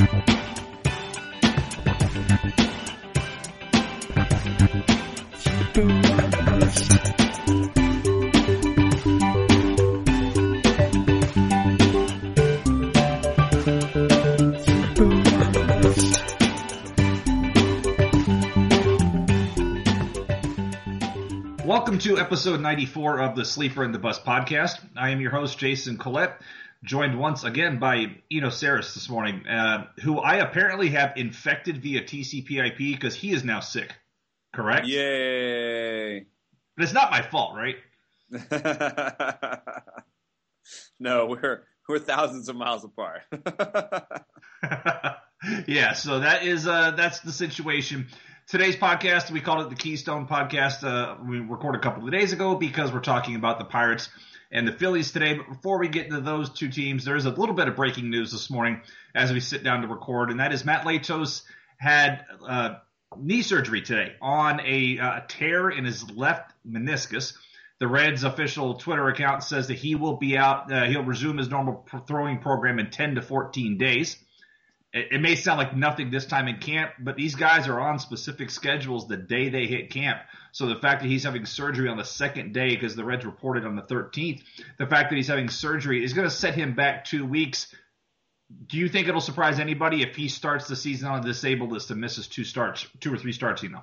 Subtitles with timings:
[0.00, 0.22] Welcome
[21.98, 24.78] to episode 94 of the Sleeper and the Bust podcast.
[24.96, 26.40] I am your host, Jason Collette,
[26.84, 32.02] joined once again by Eno Sarris this morning, uh, who I apparently have infected via
[32.02, 33.94] TCP/IP because he is now sick.
[34.54, 34.86] Correct?
[34.86, 36.26] Yay!
[36.76, 37.76] But it's not my fault, right?
[41.00, 43.22] no, we're we're thousands of miles apart.
[45.66, 48.08] yeah, so that is uh, that's the situation.
[48.46, 50.82] Today's podcast, we called it the Keystone Podcast.
[50.82, 54.08] Uh, we recorded a couple of days ago because we're talking about the Pirates
[54.50, 55.34] and the Phillies today.
[55.34, 58.10] But before we get into those two teams, there is a little bit of breaking
[58.10, 58.80] news this morning
[59.14, 61.42] as we sit down to record, and that is Matt Latos
[61.78, 62.76] had uh,
[63.16, 67.34] knee surgery today on a uh, tear in his left meniscus.
[67.78, 70.70] The Reds official Twitter account says that he will be out.
[70.70, 74.18] Uh, he'll resume his normal throwing program in 10 to 14 days
[74.92, 77.98] it, it may sound like nothing this time in camp, but these guys are on
[77.98, 80.20] specific schedules the day they hit camp.
[80.52, 83.64] So the fact that he's having surgery on the second day, because the Reds reported
[83.64, 84.42] on the 13th,
[84.78, 87.72] the fact that he's having surgery is going to set him back two weeks.
[88.66, 91.90] Do you think it'll surprise anybody if he starts the season on a disabled list
[91.92, 93.62] and misses two starts, two or three starts?
[93.62, 93.82] You know.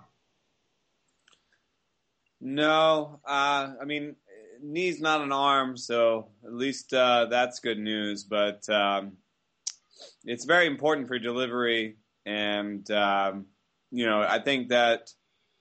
[2.41, 4.17] No, uh, I mean,
[4.61, 8.25] knee's not an arm, so at least uh, that's good news.
[8.25, 9.13] But um,
[10.23, 13.45] it's very important for delivery, and um,
[13.91, 15.11] you know I think that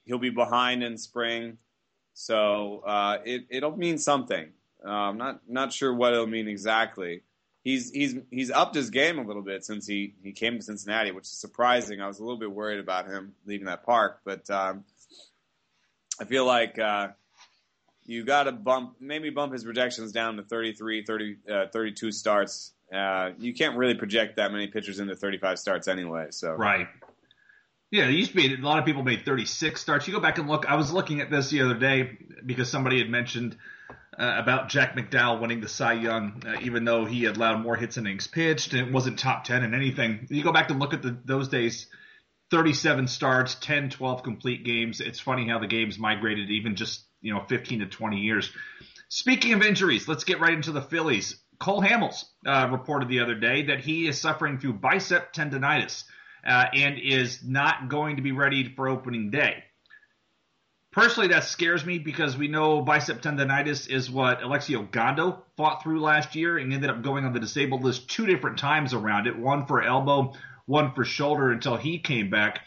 [0.04, 1.58] he'll be behind in spring,
[2.14, 4.52] so uh, it it'll mean something.
[4.84, 7.22] Uh, I'm not not sure what it'll mean exactly.
[7.62, 11.10] He's he's he's upped his game a little bit since he he came to Cincinnati,
[11.10, 12.00] which is surprising.
[12.00, 14.84] I was a little bit worried about him leaving that park, but um,
[16.20, 16.78] I feel like.
[16.78, 17.08] Uh,
[18.08, 22.72] you got to bump, maybe bump his projections down to 33, 30, uh, 32 starts
[22.92, 26.28] uh, you can't really project that many pitchers into 35 starts anyway.
[26.30, 26.88] So right.
[27.90, 30.08] Yeah, it used to be a lot of people made 36 starts.
[30.08, 30.68] You go back and look.
[30.68, 33.56] I was looking at this the other day because somebody had mentioned
[34.18, 37.76] uh, about Jack McDowell winning the Cy Young, uh, even though he had allowed more
[37.76, 40.26] hits than innings pitched and it wasn't top 10 in anything.
[40.30, 41.88] You go back and look at the, those days.
[42.50, 45.00] 37 starts, 10, 12 complete games.
[45.00, 48.50] It's funny how the game's migrated even just, you know, 15 to 20 years.
[49.08, 51.36] Speaking of injuries, let's get right into the Phillies.
[51.58, 56.04] Cole Hamels uh, reported the other day that he is suffering through bicep tendonitis
[56.46, 59.64] uh, and is not going to be ready for opening day.
[60.92, 66.00] Personally, that scares me because we know bicep tendonitis is what Alexi Ogando fought through
[66.00, 69.38] last year and ended up going on the disabled list two different times around it,
[69.38, 70.32] one for elbow,
[70.64, 72.60] one for shoulder until he came back.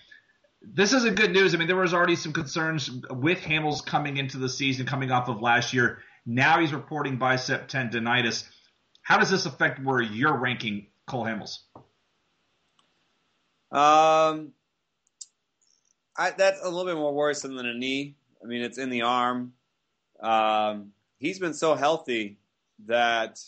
[0.61, 1.55] This isn't good news.
[1.55, 5.27] I mean, there was already some concerns with Hamels coming into the season, coming off
[5.27, 5.99] of last year.
[6.25, 8.47] Now he's reporting bicep tendonitis.
[9.09, 11.57] How does this affect where you're ranking Cole Hamels?
[13.71, 14.51] Um,
[16.15, 18.17] I, that's a little bit more worrisome than a knee.
[18.43, 19.53] I mean, it's in the arm.
[20.19, 22.37] Um, he's been so healthy
[22.85, 23.39] that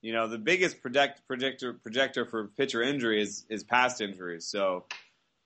[0.00, 4.46] you know the biggest project, projector projector for pitcher injury is is past injuries.
[4.46, 4.86] So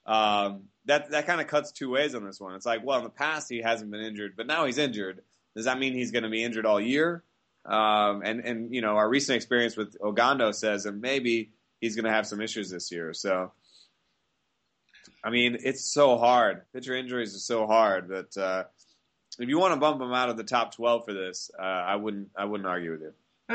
[0.06, 2.54] um, that that kind of cuts two ways on this one.
[2.54, 5.22] It's like, well, in the past he hasn't been injured, but now he's injured.
[5.56, 7.24] Does that mean he's going to be injured all year?
[7.66, 12.04] Um, and and you know our recent experience with Ogando says that maybe he's going
[12.04, 13.14] to have some issues this year.
[13.14, 13.52] So,
[15.22, 16.62] I mean, it's so hard.
[16.72, 18.64] Pitcher injuries are so hard But uh,
[19.38, 21.96] if you want to bump him out of the top twelve for this, uh, I
[21.96, 23.12] wouldn't I wouldn't argue with you.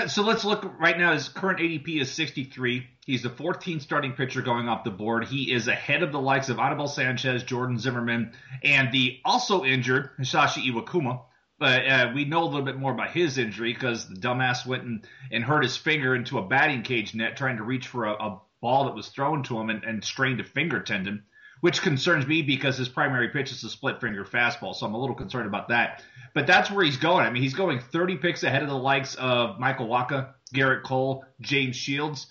[0.07, 1.13] So let's look right now.
[1.13, 2.85] His current ADP is 63.
[3.07, 5.25] He's the 14th starting pitcher going off the board.
[5.25, 8.33] He is ahead of the likes of Anibal Sanchez, Jordan Zimmermann,
[8.63, 11.21] and the also injured Hisashi Iwakuma.
[11.59, 14.83] But uh, we know a little bit more about his injury because the dumbass went
[14.83, 18.13] and, and hurt his finger into a batting cage net trying to reach for a,
[18.13, 21.23] a ball that was thrown to him and, and strained a finger tendon,
[21.59, 24.73] which concerns me because his primary pitch is a split finger fastball.
[24.73, 26.01] So I'm a little concerned about that.
[26.33, 27.25] But that's where he's going.
[27.25, 31.25] I mean, he's going 30 picks ahead of the likes of Michael Wacha, Gerrit Cole,
[31.41, 32.27] James Shields.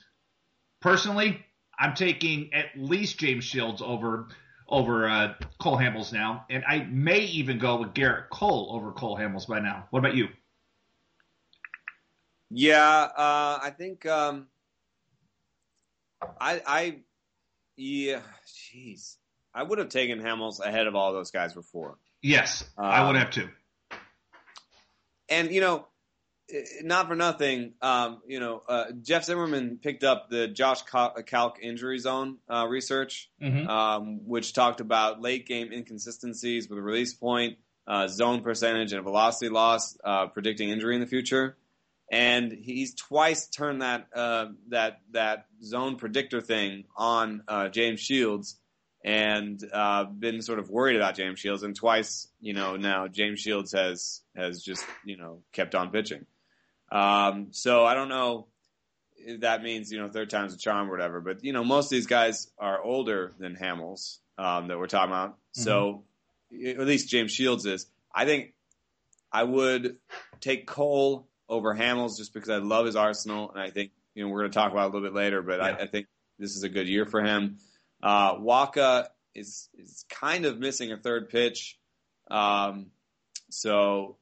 [0.81, 1.45] Personally,
[1.79, 4.29] I'm taking at least James Shields over
[4.69, 9.17] over uh, Cole Hamels now, and I may even go with Gerrit Cole over Cole
[9.17, 9.87] Hamels by now.
[9.91, 10.29] What about you?
[12.51, 14.49] Yeah, uh, I think um,
[16.41, 16.99] I, I,
[17.77, 19.17] yeah, jeez,
[19.55, 21.99] I would have taken Hamels ahead of all those guys before.
[22.23, 23.49] Yes, um, I would have too.
[25.29, 25.87] And you know,
[26.83, 31.99] not for nothing, um, you know, uh, Jeff Zimmerman picked up the Josh Kalk injury
[31.99, 33.69] zone uh, research, mm-hmm.
[33.69, 39.03] um, which talked about late game inconsistencies with a release point, uh, zone percentage, and
[39.05, 41.57] velocity loss, uh, predicting injury in the future.
[42.11, 48.57] And he's twice turned that uh, that that zone predictor thing on uh, James Shields,
[49.05, 49.61] and
[50.19, 51.63] been sort of worried about James Shields.
[51.63, 56.25] And twice, you know, now James Shields has has just you know kept on pitching.
[56.91, 58.47] Um, so I don't know
[59.17, 61.87] if that means, you know, third time's a charm or whatever, but, you know, most
[61.87, 65.31] of these guys are older than Hamels um, that we're talking about.
[65.31, 65.63] Mm-hmm.
[65.63, 66.05] So
[66.53, 67.87] at least James Shields is.
[68.15, 68.55] I think
[69.31, 69.97] I would
[70.41, 73.51] take Cole over Hamels just because I love his arsenal.
[73.51, 75.43] And I think, you know, we're going to talk about it a little bit later,
[75.43, 75.67] but yeah.
[75.67, 76.07] I, I, think
[76.39, 77.59] this is a good year for him.
[78.03, 81.79] Uh, Wacha is, is kind of missing a third pitch.
[82.31, 82.87] Um,
[83.51, 84.17] so,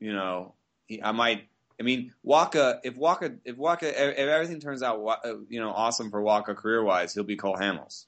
[0.00, 0.54] you know,
[0.86, 1.48] he, I might
[1.82, 2.78] I mean, Wacha.
[2.84, 6.80] If Wacha, if Wacha, if everything turns out, uh, you know, awesome for Wacha career
[6.84, 8.04] wise, he'll be Cole Hamels.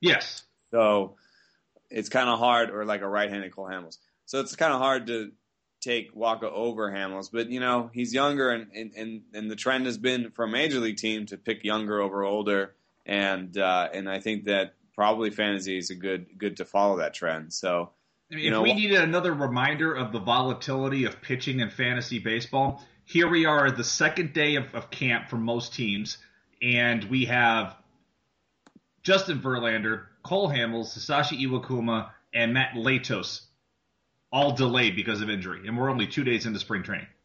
[0.00, 0.44] Yes.
[0.70, 1.16] So
[1.90, 3.98] it's kind of hard, or like a right-handed Cole Hamels.
[4.24, 5.32] So it's kind of hard to
[5.82, 9.84] take Wacha over Hamels, but you know he's younger, and, and and and the trend
[9.84, 12.74] has been for a major league team to pick younger over older,
[13.04, 17.12] and uh, and I think that probably fantasy is a good good to follow that
[17.12, 17.52] trend.
[17.52, 17.90] So.
[18.30, 22.18] I mean, if know, we needed another reminder of the volatility of pitching in fantasy
[22.18, 22.82] baseball,
[23.12, 26.16] here we are the second day of, of camp for most teams,
[26.62, 27.76] and we have
[29.02, 33.42] Justin Verlander, Cole Hamels, Sashi Iwakuma, and Matt Latos
[34.32, 37.06] all delayed because of injury, and we're only two days into spring training.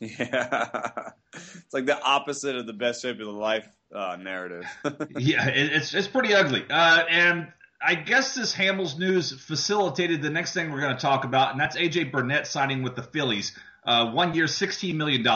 [0.00, 4.66] Yeah, it's like the opposite of the best shape of the life uh, narrative.
[5.16, 10.30] yeah, it, it's it's pretty ugly, uh, and I guess this Hamels news facilitated the
[10.30, 13.56] next thing we're going to talk about, and that's AJ Burnett signing with the Phillies.
[13.84, 15.26] Uh, one year, $16 million.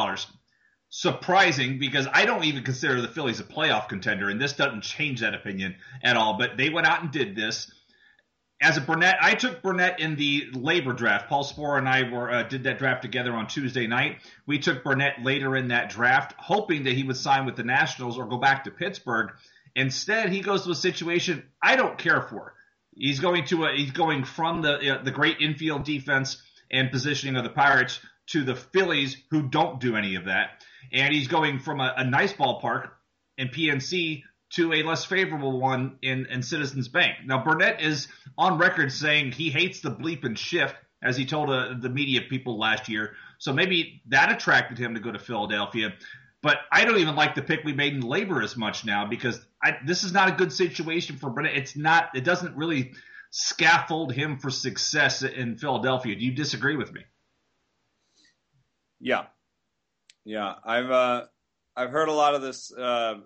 [0.90, 5.20] Surprising because I don't even consider the Phillies a playoff contender, and this doesn't change
[5.20, 6.38] that opinion at all.
[6.38, 7.70] But they went out and did this.
[8.60, 11.28] As a Burnett, I took Burnett in the LABR draft.
[11.28, 14.16] Paul Sporer and I were uh, did that draft together on Tuesday night.
[14.46, 18.18] We took Burnett later in that draft, hoping that he would sign with the Nationals
[18.18, 19.30] or go back to Pittsburgh.
[19.76, 22.54] Instead, he goes to a situation I don't care for.
[22.96, 27.36] He's going to a, he's going from the uh, the great infield defense and positioning
[27.36, 30.62] of the Pirates to the Phillies, who don't do any of that.
[30.92, 32.90] And he's going from a, a nice ballpark
[33.36, 37.18] in PNC to a less favorable one in, in Citizens Bank.
[37.24, 41.50] Now, Burnett is on record saying he hates the bleep and shift, as he told
[41.50, 43.14] uh, the media people last year.
[43.38, 45.92] So maybe that attracted him to go to Philadelphia.
[46.42, 49.40] But I don't even like the pick we made in LABR as much now because
[49.62, 51.56] I, this is not a good situation for Burnett.
[51.56, 52.10] It's not.
[52.14, 52.92] It doesn't really
[53.30, 56.14] scaffold him for success in Philadelphia.
[56.16, 57.02] Do you disagree with me?
[59.00, 59.26] Yeah,
[60.24, 60.54] yeah.
[60.64, 61.24] I've uh,
[61.76, 63.16] I've heard a lot of this uh,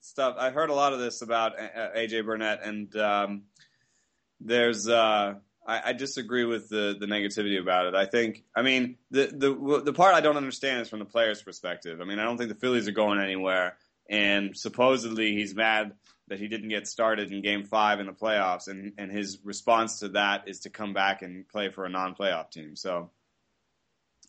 [0.00, 0.36] stuff.
[0.38, 3.42] I've heard a lot of this about AJ Burnett, and um,
[4.40, 5.34] there's uh,
[5.66, 7.94] I, I, disagree with the the negativity about it.
[7.94, 11.42] I think, I mean, the the the part I don't understand is from the player's
[11.42, 12.00] perspective.
[12.00, 13.76] I mean, I don't think the Phillies are going anywhere,
[14.08, 15.92] and supposedly he's mad
[16.28, 20.00] that he didn't get started in Game Five in the playoffs, and and his response
[20.00, 22.76] to that is to come back and play for a non-playoff team.
[22.76, 23.10] So.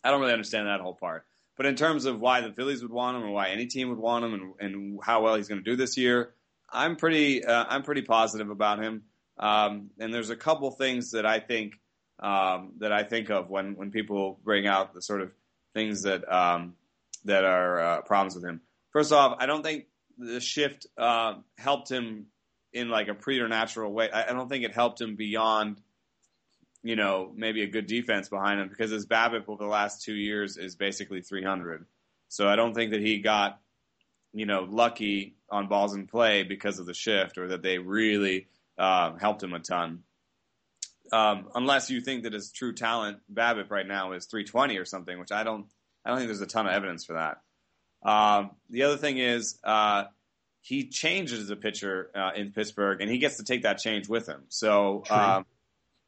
[0.04, 1.24] I don't really understand that whole part.
[1.56, 3.98] But in terms of why the Phillies would want him, and why any team would
[3.98, 6.34] want him, and, and how well he's going to do this year,
[6.70, 9.04] I'm pretty uh, I'm pretty positive about him.
[9.38, 11.74] Um, and there's a couple things that I think
[12.20, 15.32] um, that I think of when when people bring out the sort of
[15.74, 16.74] things that um,
[17.24, 18.60] that are uh, problems with him.
[18.90, 19.86] First off, I don't think
[20.18, 22.26] the shift uh, helped him
[22.72, 24.10] in like a preternatural way.
[24.10, 25.80] I, I don't think it helped him beyond
[26.86, 30.14] you know, maybe a good defense behind him because his BABIP over the last two
[30.14, 31.84] years is basically 300.
[32.28, 33.58] So I don't think that he got,
[34.32, 38.46] you know, lucky on balls in play because of the shift or that they really
[38.78, 40.04] um, helped him a ton.
[41.12, 45.18] Um, unless you think that his true talent BABIP right now is 320 or something,
[45.18, 45.66] which I don't,
[46.04, 47.38] I don't think there's a ton of evidence for that.
[48.08, 50.04] Um, the other thing is uh,
[50.60, 54.08] he changes as a pitcher uh, in Pittsburgh, and he gets to take that change
[54.08, 54.44] with him.
[54.48, 55.46] So um,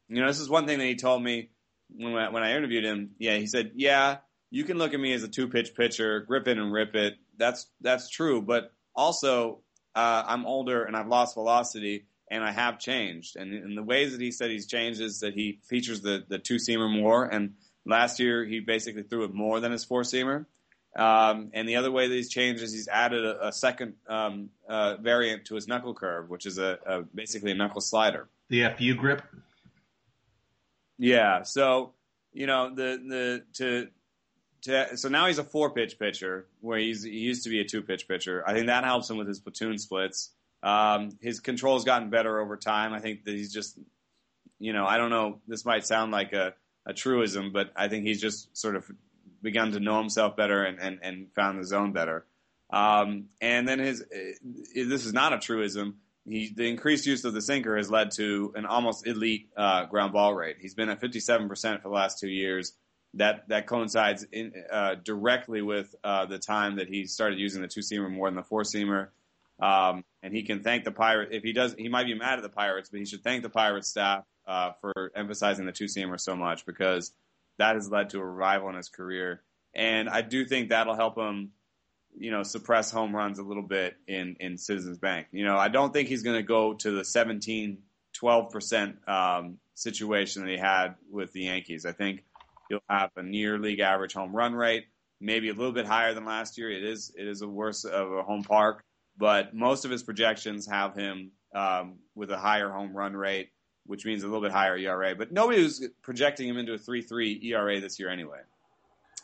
[0.08, 1.50] you know, this is one thing that he told me
[1.90, 3.10] when I, when I interviewed him.
[3.18, 4.18] Yeah, he said, "Yeah,
[4.50, 7.14] you can look at me as a two pitch pitcher, grip it and rip it.
[7.36, 9.60] That's that's true, but also
[9.94, 13.36] uh, I'm older and I've lost velocity." and I have changed.
[13.36, 16.56] And, the ways that he said he's changed is that he features the, the two
[16.56, 17.24] seamer more.
[17.24, 17.54] And
[17.86, 20.46] last year he basically threw it more than his four seamer.
[20.96, 24.50] Um, and the other way that he's changed is he's added a, a second um,
[24.68, 28.28] uh, variant to his knuckle curve, which is a, a, basically a knuckle slider.
[28.48, 29.22] The FU grip.
[30.98, 31.42] Yeah.
[31.42, 31.94] So,
[32.32, 33.88] you know, the the to
[34.62, 37.64] to, so now he's a four pitch pitcher where he's he used to be a
[37.64, 38.42] two pitch pitcher.
[38.46, 40.30] I think that helps him with his platoon splits.
[40.62, 42.92] Um, his control's gotten better over time.
[42.92, 43.78] I think that he's just,
[44.58, 45.38] you know, I don't know.
[45.46, 48.90] This might sound like a, a truism, but I think he's just sort of
[49.40, 52.26] begun to know himself better and, and, and found the zone better.
[52.70, 54.04] Um, and then his,
[54.74, 55.98] this is not a truism.
[56.28, 60.12] He, the increased use of the sinker has led to an almost elite uh, ground
[60.12, 60.56] ball rate.
[60.60, 61.48] He's been at 57%
[61.82, 62.74] for the last two years
[63.14, 67.68] that that coincides in, uh, directly with uh, the time that he started using the
[67.68, 69.08] two seamer more than the four seamer.
[69.60, 71.74] Um, and he can thank the pirate if he does.
[71.76, 74.72] He might be mad at the pirates, but he should thank the Pirates staff uh,
[74.80, 77.12] for emphasizing the two seamer so much because
[77.58, 79.42] that has led to a revival in his career.
[79.74, 81.50] And I do think that'll help him,
[82.18, 85.28] you know, suppress home runs a little bit in in Citizens Bank.
[85.32, 87.78] You know, I don't think he's going to go to the 17,
[88.14, 91.86] 12 percent um, situation that he had with the Yankees.
[91.86, 92.24] I think
[92.68, 94.86] He'll have a near league average home run rate,
[95.20, 96.70] maybe a little bit higher than last year.
[96.70, 98.84] It is it is a worse of a home park,
[99.16, 103.50] but most of his projections have him um, with a higher home run rate,
[103.86, 105.14] which means a little bit higher ERA.
[105.14, 108.40] But nobody was projecting him into a three three ERA this year anyway.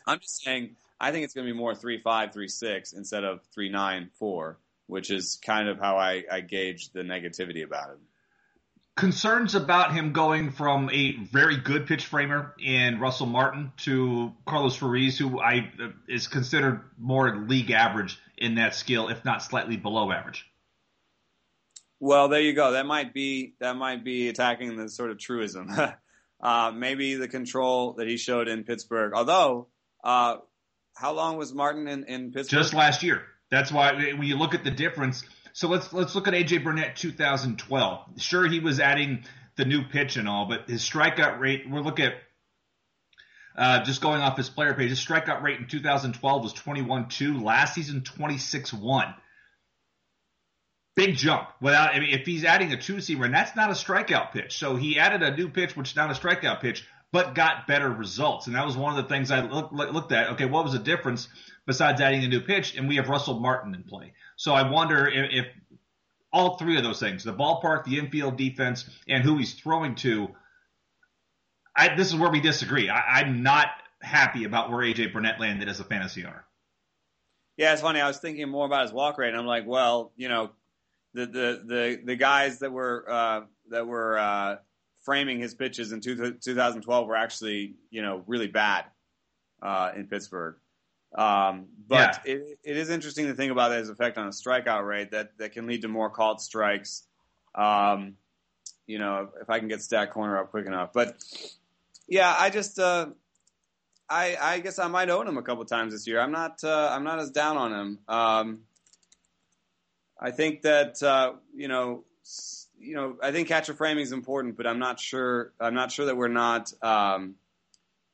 [0.07, 3.23] I'm just saying I think it's going to be more three five three six instead
[3.23, 7.91] of three nine four, which is kind of how I, I gauge the negativity about
[7.91, 7.97] it
[8.95, 14.81] concerns about him going from a very good pitch framer in Russell Martin to Carlos
[14.81, 15.71] Ruiz, who I
[16.07, 20.45] is considered more league average in that skill, if not slightly below average.
[21.99, 22.71] Well, there you go.
[22.71, 25.69] That might be that might be attacking the sort of truism.
[26.41, 29.13] uh, maybe the control that he showed in Pittsburgh.
[29.13, 29.67] Although,
[30.03, 30.37] uh,
[30.95, 32.59] how long was Martin in, in Pittsburgh?
[32.59, 33.21] Just last year.
[33.51, 35.23] That's why when you look at the difference
[35.55, 38.21] so let's let's look at AJ Burnett 2012.
[38.21, 39.23] Sure, he was adding
[39.55, 41.63] the new pitch and all, but his strikeout rate.
[41.69, 42.15] We're looking at
[43.55, 44.89] uh, just going off his player page.
[44.89, 47.41] His strikeout rate in 2012 was 21-2.
[47.41, 49.15] Last season, 26-1.
[50.97, 51.47] Big jump.
[51.61, 54.57] Without, I mean, if he's adding a two seamer, and that's not a strikeout pitch.
[54.57, 57.89] So he added a new pitch, which is not a strikeout pitch, but got better
[57.89, 58.47] results.
[58.47, 60.31] And that was one of the things I look, looked at.
[60.31, 61.29] Okay, what was the difference
[61.65, 62.75] besides adding a new pitch?
[62.75, 64.11] And we have Russell Martin in play.
[64.35, 65.45] So I wonder if, if
[66.33, 70.27] all three of those things, the ballpark, the infield defense, and who he's throwing to,
[71.73, 72.89] I, this is where we disagree.
[72.89, 73.67] I, I'm not
[74.01, 76.43] happy about where AJ Burnett landed as a fantasy owner.
[77.55, 78.01] Yeah, it's funny.
[78.01, 80.51] I was thinking more about his walk rate, and I'm like, well, you know,
[81.13, 84.57] the the the, the guys that were uh, that were uh,
[85.05, 88.85] framing his pitches in two, 2012 were actually, you know, really bad
[89.61, 90.55] uh, in Pittsburgh.
[91.15, 92.33] Um, but yeah.
[92.33, 95.53] it, it is interesting to think about his effect on a strikeout rate that, that
[95.53, 97.03] can lead to more called strikes.
[97.53, 98.15] Um,
[98.87, 100.91] you know, if I can get stat corner up quick enough.
[100.91, 101.15] But
[102.07, 103.07] yeah, I just, uh,
[104.09, 106.19] I, I guess I might own him a couple times this year.
[106.19, 107.99] I'm not, uh, I'm not as down on him.
[108.07, 108.59] Um,
[110.19, 112.03] I think that, uh, you know,
[112.85, 116.05] you know, I think catcher framing is important, but I'm not sure, I'm not sure
[116.05, 117.35] that we're not, um,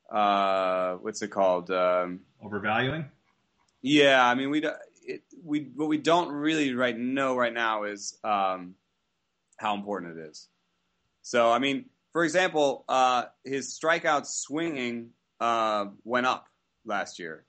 [0.10, 1.70] uh, what's it called?
[1.72, 3.06] Um, Overvaluing.
[3.82, 4.64] Yeah, I mean we
[5.06, 8.76] it, we what we don't really right know right now is um,
[9.58, 10.48] how important it is.
[11.22, 16.48] So I mean, for example, uh, his strikeout swinging uh, went up
[16.86, 17.46] last year,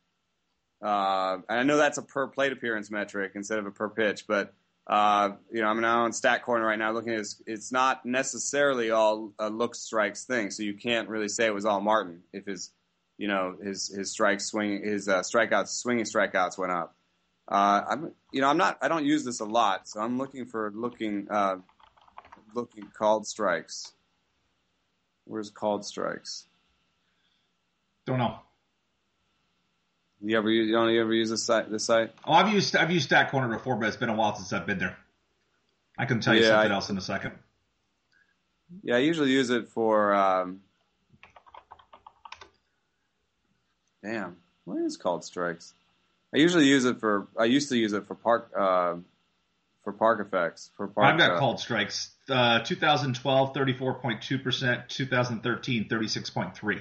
[0.82, 4.26] uh, and I know that's a per plate appearance metric instead of a per pitch,
[4.26, 4.54] but
[4.86, 8.90] uh, you know, I'm now on Stat Corner right now looking at it's not necessarily
[8.90, 12.46] all a look strikes thing, so you can't really say it was all Martin if
[12.46, 12.70] his,
[13.16, 16.96] you know, his his strikes swinging, his uh, strikeouts, swinging strikeouts went up.
[17.48, 20.46] Uh, I'm, you know, I'm not, I don't use this a lot, so I'm looking
[20.46, 21.56] for looking, uh,
[22.54, 23.92] looking called strikes.
[25.24, 26.46] Where's called strikes?
[28.06, 28.38] Don't know.
[30.24, 31.70] You ever you don't ever use this site?
[31.70, 32.12] This site?
[32.24, 34.66] Oh, I've used I've used Stat Corner before, but it's been a while since I've
[34.66, 34.96] been there.
[35.98, 37.32] I can tell you yeah, something I, else in a second.
[38.82, 40.14] Yeah, I usually use it for.
[40.14, 40.60] Um,
[44.04, 45.74] damn, what is called strikes?
[46.32, 47.26] I usually use it for.
[47.36, 48.52] I used to use it for park.
[48.56, 48.96] Uh,
[49.82, 50.70] for park effects.
[50.76, 51.12] For park.
[51.12, 52.12] I've got uh, called strikes.
[52.28, 54.88] Uh, 2012, 34.2 percent.
[54.88, 56.80] 2013, 36.3.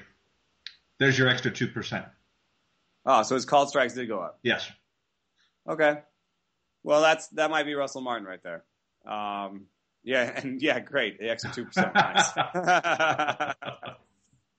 [1.00, 2.05] There's your extra two percent.
[3.05, 4.39] Oh, so his called strikes did go up.
[4.43, 4.70] Yes.
[5.67, 6.00] Okay.
[6.84, 8.63] Well, that's that might be Russell Martin right there.
[9.05, 9.67] Um,
[10.03, 11.20] yeah, and yeah, great.
[11.20, 11.93] The extra two percent.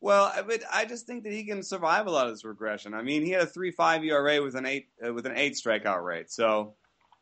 [0.00, 2.94] well, but I just think that he can survive a lot of this regression.
[2.94, 5.54] I mean, he had a three five ERA with an eight uh, with an eight
[5.54, 6.30] strikeout rate.
[6.30, 6.74] So,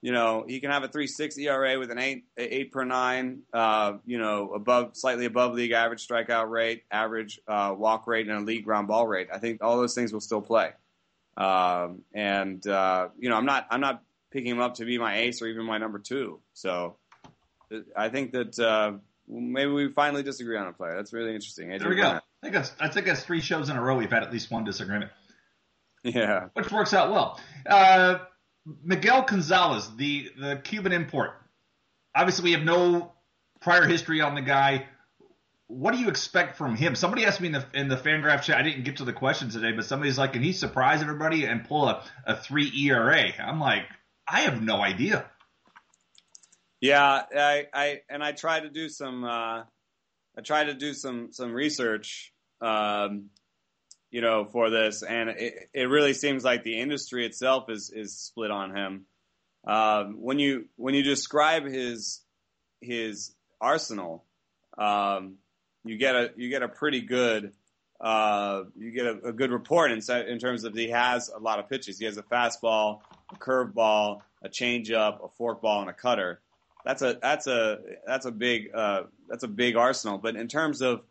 [0.03, 3.43] you know, he can have a three six ERA with an eight eight per nine.
[3.53, 8.39] Uh, you know, above slightly above league average strikeout rate, average uh, walk rate, and
[8.39, 9.29] a league ground ball rate.
[9.33, 10.73] I think all those things will still play.
[11.40, 15.18] Um, and uh, you know, I'm not I'm not picking him up to be my
[15.20, 16.40] ace or even my number two.
[16.52, 16.97] So
[17.97, 18.92] I think that uh,
[19.26, 20.97] maybe we finally disagree on a player.
[20.97, 21.70] That's really interesting.
[21.70, 22.09] There we go.
[22.09, 24.50] I think that's, I think that's three shows in a row we've had at least
[24.50, 25.11] one disagreement.
[26.02, 27.40] Yeah, which works out well.
[27.66, 28.18] Uh,
[28.82, 31.32] Miguel Gonzalez, the the Cuban import.
[32.14, 33.12] Obviously, we have no
[33.61, 34.87] prior history on the guy.
[35.71, 36.97] What do you expect from him?
[36.97, 38.59] Somebody asked me in the in the Fangraph chat.
[38.59, 41.65] I didn't get to the question today, but somebody's like, "Can he surprise everybody and
[41.65, 43.85] pull a, a three ERA?" I'm like,
[44.27, 45.27] I have no idea.
[46.81, 49.62] Yeah, I, I and I try to do some uh,
[50.37, 53.31] I try to do some some research, um,
[54.11, 58.19] you know, for this, and it, it really seems like the industry itself is is
[58.19, 59.07] split on him.
[59.67, 62.23] Um, when you when you describe his
[62.81, 64.25] his arsenal,
[64.79, 65.37] um,
[65.84, 67.52] you get a you get a pretty good
[68.00, 71.58] uh, you get a, a good report in, in terms of he has a lot
[71.58, 71.99] of pitches.
[71.99, 76.40] He has a fastball, a curveball, a changeup, a forkball, and a cutter
[76.84, 80.18] that's a that's a that's a big uh, that's a big arsenal.
[80.18, 81.02] But in terms of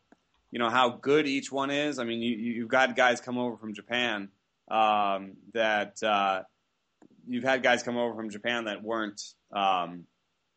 [0.52, 3.58] you know how good each one is, I mean, you, you've got guys come over
[3.58, 4.30] from Japan
[4.70, 6.44] um, that uh,
[7.28, 9.22] you've had guys come over from Japan that weren't
[9.52, 10.06] um,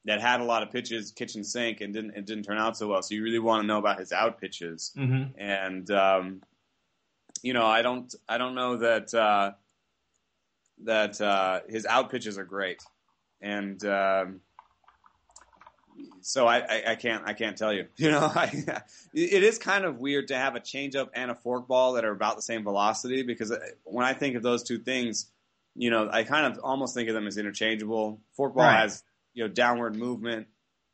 [0.04, 2.88] that had a lot of pitches kitchen sink and didn't it didn't turn out so
[2.88, 3.02] well.
[3.02, 5.38] So you really want to know about his out pitches, mm-hmm.
[5.38, 6.42] and um,
[7.42, 9.52] you know I don't I don't know that uh,
[10.84, 12.82] that uh, his out pitches are great,
[13.40, 14.40] and um,
[16.20, 17.86] so I, I, I, can't I can't tell you.
[17.96, 18.64] You know, I,
[19.14, 22.36] it is kind of weird to have a changeup and a forkball that are about
[22.36, 25.30] the same velocity because uh, when I think of those two things,
[25.76, 28.20] you know, I kind of almost think of them as interchangeable.
[28.38, 28.80] Forkball right.
[28.80, 30.48] has you know downward movement.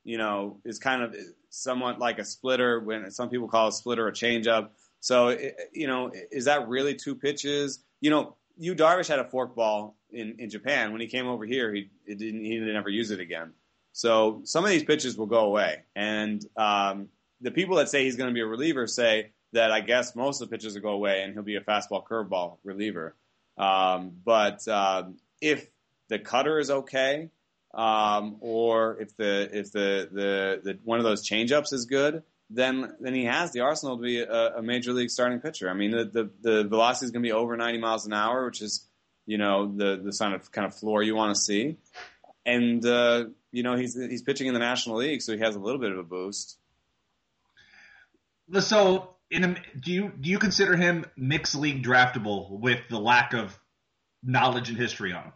[0.04, 1.14] You know, is kind of
[1.50, 4.71] somewhat like a splitter when some people call a splitter a changeup.
[5.00, 5.37] So
[5.73, 7.85] you know, is that really two pitches?
[8.00, 11.73] You know, Yu Darvish had a forkball in, in Japan when he came over here.
[11.73, 13.52] He didn't he didn't ever use it again.
[13.92, 15.83] So some of these pitches will go away.
[15.97, 17.09] And um,
[17.40, 20.40] the people that say he's going to be a reliever say that I guess most
[20.40, 23.16] of the pitches will go away and he'll be a fastball curveball reliever.
[23.57, 25.66] Um, but um, if
[26.09, 27.31] the cutter is okay,
[27.74, 32.94] um, or if the if the, the, the one of those changeups is good, then
[33.00, 35.68] then he has the arsenal to be a, a major league starting pitcher.
[35.68, 38.46] I mean, the the, the velocity is going to be over 90 miles an hour,
[38.46, 38.87] which is
[39.26, 41.76] you know the the kind of kind of floor you want to see.
[42.46, 45.59] And uh, you know, he's he's pitching in the National League, so he has a
[45.59, 46.59] little bit of a boost.
[48.61, 53.59] So, a, do you do you consider him mixed league draftable with the lack of
[54.22, 55.33] knowledge and history on him?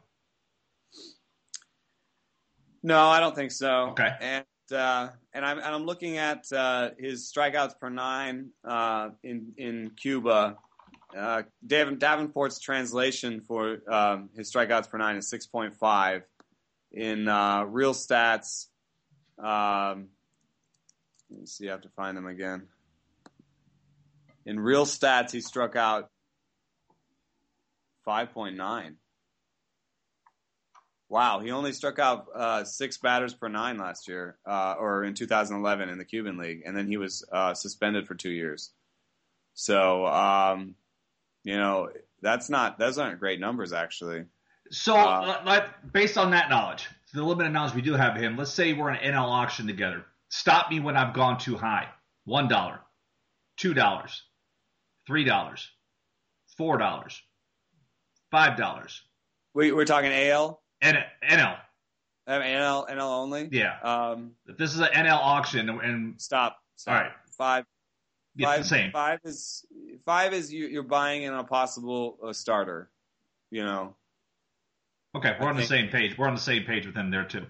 [2.82, 3.90] No, I don't think so.
[3.90, 4.10] Okay.
[4.20, 9.52] And uh, and I'm and I'm looking at uh, his strikeouts per nine uh, in
[9.56, 10.56] in Cuba.
[11.16, 16.22] Uh, Davenport's translation for um, his strikeouts per nine is six point five
[16.90, 18.66] in uh, real stats.
[19.38, 20.08] Um,
[21.30, 22.68] let me see, I have to find them again.
[24.44, 26.10] In real stats, he struck out
[28.06, 28.94] 5.9.
[31.12, 35.12] Wow, he only struck out uh, six batters per nine last year, uh, or in
[35.12, 38.70] 2011 in the Cuban League, and then he was uh, suspended for two years.
[39.52, 40.74] So, um,
[41.44, 41.90] you know,
[42.22, 44.24] that's not those aren't great numbers actually.
[44.70, 48.50] So, uh, based on that knowledge, the limited knowledge we do have of him, let's
[48.50, 50.06] say we're in an NL auction together.
[50.30, 51.88] Stop me when I've gone too high.
[52.24, 52.80] One dollar,
[53.58, 54.22] two dollars,
[55.06, 55.68] three dollars,
[56.56, 57.20] four dollars,
[58.30, 59.02] five dollars.
[59.52, 60.61] We, we're talking AL.
[60.82, 61.56] N- NL.
[62.26, 63.48] Um, NL NL only.
[63.50, 63.78] Yeah.
[63.82, 66.58] Um, if this is an NL auction, and stop.
[66.76, 66.94] stop.
[66.94, 67.12] All right.
[67.36, 67.64] Five.
[68.36, 68.92] It's five, same.
[68.92, 69.66] Five is
[70.04, 72.90] five is you, are buying in a possible uh, starter.
[73.50, 73.96] You know.
[75.14, 76.16] Okay, we're I on the same page.
[76.16, 77.44] We're on the same page with him there too.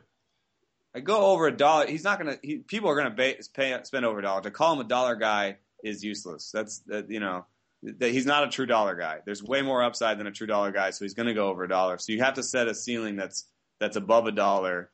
[0.95, 1.87] I go over a dollar.
[1.87, 2.39] He's not gonna.
[2.43, 4.43] He, people are gonna pay, pay, spend over a dollar.
[4.43, 6.51] To call him a dollar guy is useless.
[6.51, 7.11] That's that.
[7.11, 7.47] You know,
[7.83, 9.19] that he's not a true dollar guy.
[9.25, 11.69] There's way more upside than a true dollar guy, so he's gonna go over a
[11.69, 11.99] dollar.
[11.99, 13.47] So you have to set a ceiling that's
[13.81, 14.91] that's above a dollar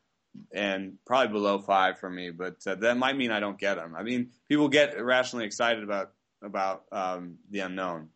[0.53, 2.31] and probably below five for me.
[2.31, 3.95] But uh, that might mean I don't get him.
[3.97, 8.09] I mean, people get irrationally excited about about um, the unknown.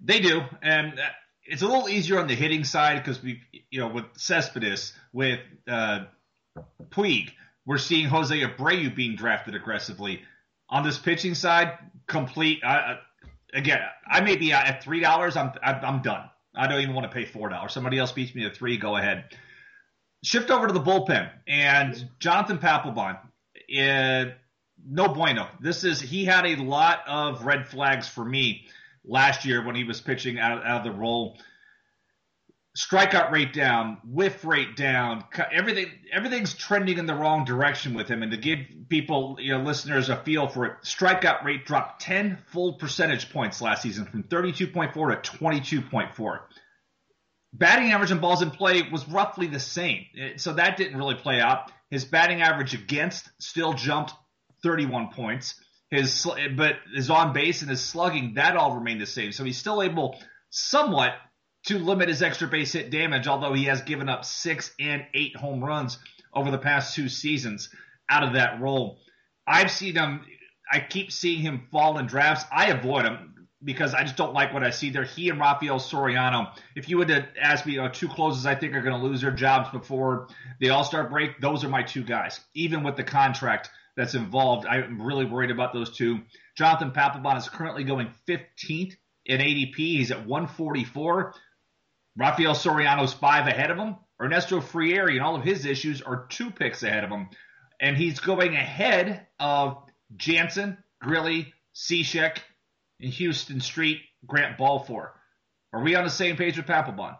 [0.00, 1.00] They do, and
[1.44, 3.40] it's a little easier on the hitting side because we,
[3.70, 6.04] you know, with Cespedes, with uh,
[6.90, 7.30] Puig,
[7.66, 10.22] we're seeing Jose Abreu being drafted aggressively.
[10.68, 12.60] On this pitching side, complete.
[12.64, 12.96] Uh,
[13.54, 15.36] again, I may be at three dollars.
[15.36, 16.28] I'm I'm done.
[16.54, 17.72] I don't even want to pay four dollars.
[17.72, 18.76] Somebody else beats me to three.
[18.76, 19.24] Go ahead.
[20.22, 23.18] Shift over to the bullpen and Jonathan Papelbon.
[23.76, 24.32] Uh,
[24.86, 25.48] no bueno.
[25.60, 28.66] This is he had a lot of red flags for me
[29.04, 31.38] last year when he was pitching out, out of the role.
[32.76, 38.22] Strikeout rate down, whiff rate down, everything everything's trending in the wrong direction with him.
[38.22, 38.58] And to give
[38.88, 43.60] people, you know, listeners a feel for it, strikeout rate dropped 10 full percentage points
[43.60, 46.40] last season from 32.4 to 22.4.
[47.52, 50.06] Batting average and balls in play was roughly the same.
[50.36, 51.70] So that didn't really play out.
[51.90, 54.12] His batting average against still jumped
[54.64, 55.54] 31 points.
[55.90, 59.30] His but his on base and his slugging that all remained the same.
[59.30, 60.18] So he's still able
[60.50, 61.12] somewhat
[61.66, 65.36] to limit his extra base hit damage, although he has given up six and eight
[65.36, 65.98] home runs
[66.32, 67.70] over the past two seasons
[68.08, 68.98] out of that role.
[69.46, 70.24] I've seen him,
[70.70, 72.44] I keep seeing him fall in drafts.
[72.52, 75.04] I avoid him because I just don't like what I see there.
[75.04, 78.74] He and Rafael Soriano, if you would have asked me, know, two closes I think
[78.74, 80.28] are going to lose their jobs before
[80.60, 82.40] the All Star break, those are my two guys.
[82.54, 86.20] Even with the contract that's involved, I'm really worried about those two.
[86.56, 89.76] Jonathan Papelbon is currently going 15th in ADP.
[89.76, 91.34] He's at 144.
[92.16, 93.96] Rafael Soriano's five ahead of him.
[94.20, 97.28] Ernesto Frieri and all of his issues are two picks ahead of him.
[97.80, 99.78] And he's going ahead of
[100.16, 102.38] Jansen, Grilli, Cishek,
[103.00, 105.12] and Houston Street, Grant Balfour.
[105.72, 107.16] Are we on the same page with Papelbon?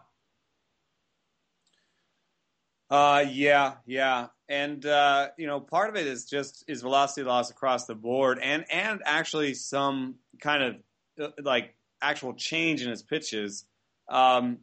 [2.89, 7.49] Uh, yeah, yeah, and uh, you know, part of it is just is velocity loss
[7.49, 10.75] across the board, and and actually some kind of
[11.19, 13.65] uh, like actual change in his pitches.
[14.07, 14.59] Um,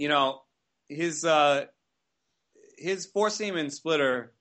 [0.00, 0.40] you know,
[0.88, 1.66] his uh,
[2.78, 4.32] his four seam and splitter.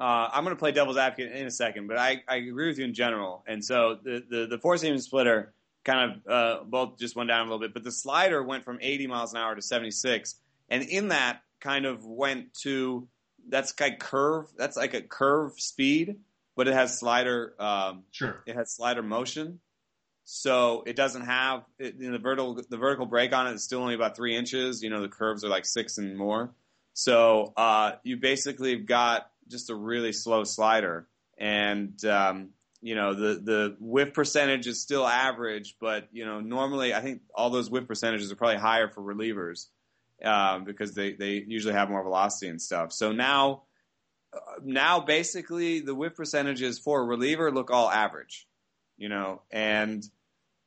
[0.00, 2.78] Uh, I'm going to play devil's advocate in a second, but I, I agree with
[2.78, 3.44] you in general.
[3.46, 5.52] And so the the, the four seam and splitter
[5.84, 8.78] kind of uh, both just went down a little bit, but the slider went from
[8.80, 10.34] 80 miles an hour to 76,
[10.70, 13.06] and in that kind of went to
[13.48, 14.46] that's like curve.
[14.56, 16.16] That's like a curve speed,
[16.56, 17.54] but it has slider.
[17.58, 18.42] Um, sure.
[18.46, 19.60] It has slider motion.
[20.28, 23.62] So it doesn't have it, you know, the vertical the vertical break on it is
[23.62, 24.82] still only about three inches.
[24.82, 26.52] You know the curves are like six and more.
[26.94, 31.06] So uh, you basically have got just a really slow slider,
[31.38, 32.48] and um,
[32.82, 37.20] you know the the whiff percentage is still average, but you know normally I think
[37.32, 39.66] all those whiff percentages are probably higher for relievers
[40.24, 42.92] um, because they they usually have more velocity and stuff.
[42.92, 43.62] So now
[44.32, 48.48] uh, now basically the whiff percentages for a reliever look all average,
[48.96, 50.04] you know, and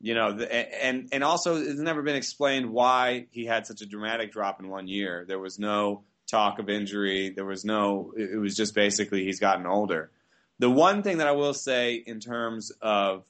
[0.02, 4.32] you know, and and also it's never been explained why he had such a dramatic
[4.32, 5.26] drop in one year.
[5.28, 7.32] There was no talk of injury.
[7.36, 8.14] There was no.
[8.16, 10.12] It was just basically he's gotten older.
[10.60, 13.24] The one thing that I will say in terms of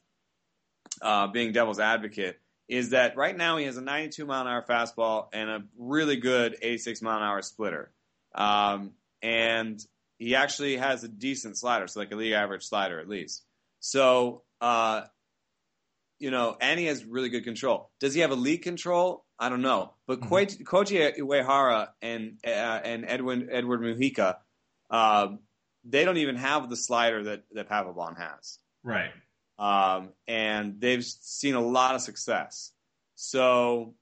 [1.01, 4.63] uh, being devil's advocate is that right now he has a 92 mile an hour
[4.67, 7.91] fastball and a really good 86 mile an hour splitter,
[8.35, 8.91] um,
[9.23, 9.83] and
[10.19, 13.43] he actually has a decent slider, so like a league average slider at least.
[13.79, 15.03] So uh,
[16.19, 17.89] you know, and he has really good control.
[17.99, 19.25] Does he have elite control?
[19.39, 19.93] I don't know.
[20.05, 20.63] But mm-hmm.
[20.63, 24.35] Koji Uehara and uh, and Edwin Edward Mujica,
[24.89, 25.27] uh,
[25.85, 28.59] they don't even have the slider that that Papelbon has.
[28.83, 29.11] Right.
[29.57, 32.71] Um, and they've seen a lot of success.
[33.15, 33.95] So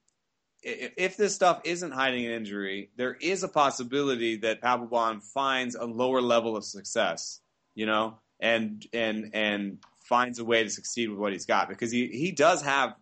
[0.62, 5.76] if, if this stuff isn't hiding an injury, there is a possibility that Papelbon finds
[5.76, 7.42] a lower level of success.
[7.76, 11.92] You know, and and and finds a way to succeed with what he's got because
[11.92, 12.96] he he does have.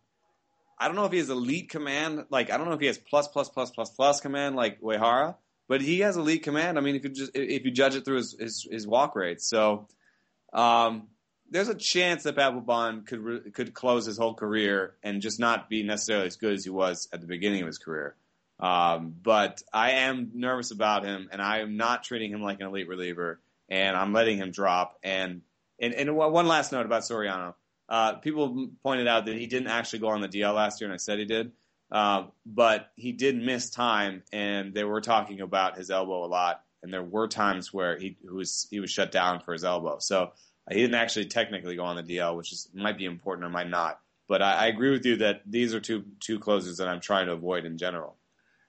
[0.77, 2.97] I don't know if he has elite command, like I don't know if he has
[2.97, 5.35] plus plus plus plus plus command like Uehara,
[5.67, 6.77] but he has elite command.
[6.77, 9.41] I mean, if you just if you judge it through his his, his walk rate,
[9.41, 9.87] so
[10.53, 11.07] um,
[11.49, 15.69] there's a chance that Papelbon could re- could close his whole career and just not
[15.69, 18.15] be necessarily as good as he was at the beginning of his career.
[18.59, 22.67] Um, but I am nervous about him, and I am not treating him like an
[22.67, 23.39] elite reliever,
[23.69, 24.97] and I'm letting him drop.
[25.03, 25.41] And
[25.79, 27.53] and, and one last note about Soriano.
[27.87, 30.93] Uh, people pointed out that he didn't actually go on the DL last year, and
[30.93, 31.51] I said he did.
[31.91, 36.61] Uh, but he did miss time, and they were talking about his elbow a lot.
[36.81, 39.97] And there were times where he was he was shut down for his elbow.
[39.99, 40.29] So uh,
[40.71, 43.69] he didn't actually technically go on the DL, which is might be important or might
[43.69, 43.99] not.
[44.27, 47.27] But I, I agree with you that these are two two closes that I'm trying
[47.27, 48.17] to avoid in general.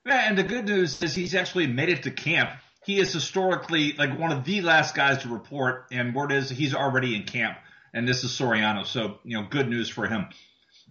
[0.07, 2.51] Yeah, and the good news is he's actually made it to camp
[2.87, 6.73] he is historically like one of the last guys to report, and word is he's
[6.73, 7.59] already in camp,
[7.93, 8.87] and this is Soriano.
[8.87, 10.29] So you know, good news for him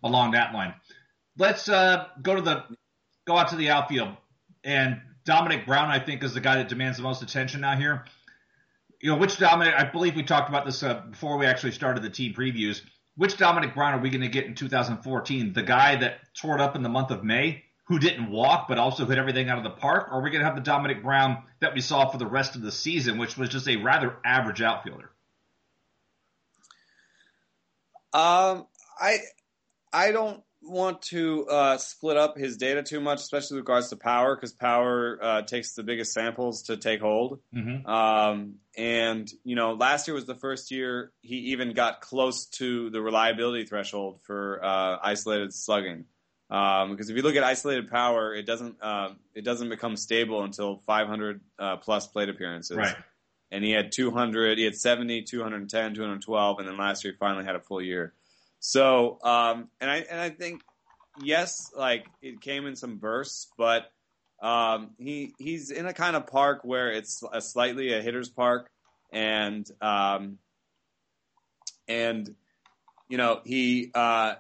[0.04, 0.74] along that line.
[1.38, 2.66] Let's uh, go to the
[3.26, 4.10] go out to the outfield,
[4.66, 8.04] and Domonic Brown, I think, is the guy that demands the most attention now here.
[9.02, 9.74] You know, which Domonic?
[9.74, 12.82] I believe we talked about this uh, before we actually started the team previews.
[13.16, 15.54] Which Domonic Brown are we going to get in 2014?
[15.54, 18.78] The guy that tore it up in the month of May, who didn't walk but
[18.78, 21.04] also hit everything out of the park, or are we going to have the Domonic
[21.04, 24.18] Brown that we saw for the rest of the season, which was just a rather
[24.26, 25.12] average outfielder?
[28.14, 28.66] Um,
[29.00, 29.20] I
[29.92, 33.96] I don't want to uh, split up his data too much, especially with regards to
[33.98, 37.40] power, because power uh, takes the biggest samples to take hold.
[37.54, 37.86] Mm-hmm.
[37.86, 42.90] Um, and you know, last year was the first year he even got close to
[42.90, 46.06] the reliability threshold for uh, isolated slugging.
[46.50, 50.44] Um, because if you look at isolated power, it doesn't um, it doesn't become stable
[50.44, 52.78] until 500 uh, plus plate appearances.
[52.78, 52.96] Right.
[53.52, 57.46] And he had 200, he had 70, 210, 212, and then last year he finally
[57.46, 58.14] had a full year.
[58.60, 60.62] So, um, and I and I think
[61.22, 63.92] yes, like it came in some bursts, but
[64.42, 68.70] um, he he's in a kind of park where it's a slightly a hitter's park,
[69.12, 70.40] and um,
[71.88, 72.36] and
[73.08, 74.36] you know he uh,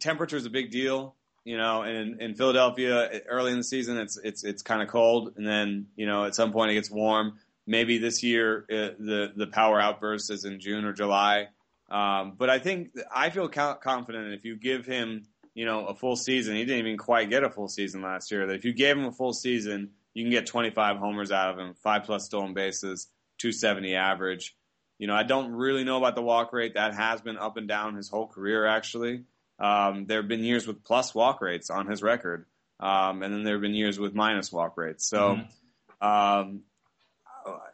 [0.00, 1.16] temperature is a big deal.
[1.44, 5.32] You know, and in Philadelphia early in the season, it's it's it's kind of cold,
[5.36, 7.38] and then you know at some point it gets warm.
[7.66, 11.48] Maybe this year uh, the the power outburst is in June or July.
[11.90, 16.16] Um, but I think I feel confident if you give him, you know, a full
[16.16, 16.56] season.
[16.56, 18.46] He didn't even quite get a full season last year.
[18.46, 21.58] That if you gave him a full season, you can get 25 homers out of
[21.58, 24.56] him, five plus stolen bases, 270 average.
[24.98, 26.74] You know, I don't really know about the walk rate.
[26.74, 29.24] That has been up and down his whole career, actually.
[29.62, 32.46] Um, there have been years with plus walk rates on his record,
[32.80, 35.08] um, and then there have been years with minus walk rates.
[35.08, 35.38] So,
[36.00, 36.06] mm-hmm.
[36.06, 36.62] um,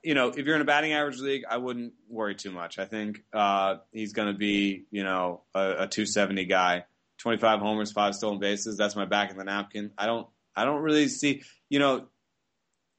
[0.04, 2.78] you know, if you're in a batting average league, I wouldn't worry too much.
[2.78, 6.84] I think uh, he's going to be, you know, a, a 270 guy,
[7.20, 8.76] 25 homers, five stolen bases.
[8.76, 9.90] That's my back in the napkin.
[9.96, 12.06] I don't, I don't really see, you know,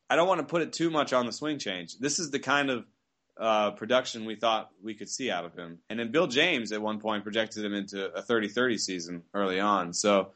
[0.10, 1.98] I don't want to put it too much on the swing change.
[2.00, 2.86] This is the kind of
[3.40, 5.80] uh, production we thought we could see out of him.
[5.90, 9.94] And then Bill James at one point projected him into a 30-30 season early on.
[9.94, 10.32] So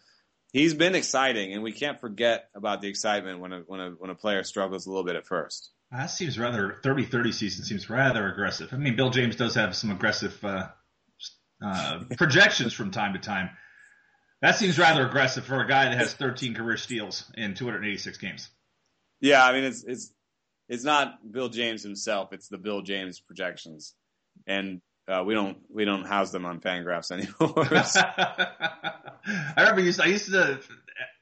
[0.53, 4.09] he's been exciting, and we can't forget about the excitement when a when a when
[4.09, 5.71] a player struggles a little bit at first.
[5.91, 8.69] That seems rather 30-30 season seems rather aggressive.
[8.71, 10.69] I mean, Bill James does have some aggressive uh,
[11.63, 13.51] uh, projections from time to time.
[14.41, 18.49] That seems rather aggressive for a guy that has 13 career steals in 286 games.
[19.21, 20.11] Yeah, I mean it's it's
[20.73, 23.93] it's not Bill James himself; it's the Bill James projections,
[24.47, 27.67] and uh, we don't we don't house them on Fangraphs anymore.
[29.25, 30.59] I remember used I used to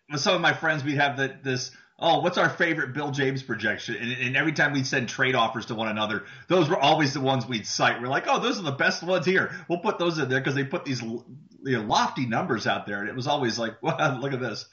[0.09, 3.43] with some of my friends we'd have the, this oh what's our favorite Bill James
[3.43, 3.95] projection?
[3.95, 7.21] And, and, every time we'd send trade offers to one another those were always the
[7.21, 8.01] ones we'd cite.
[8.01, 9.51] We're like oh those are the best ones here.
[9.67, 11.23] We'll put those in there because they put these you
[11.63, 13.01] know, lofty numbers out there.
[13.01, 14.65] And it was always like wow look at this.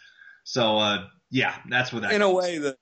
[0.45, 2.77] So uh, yeah that's what that in a way that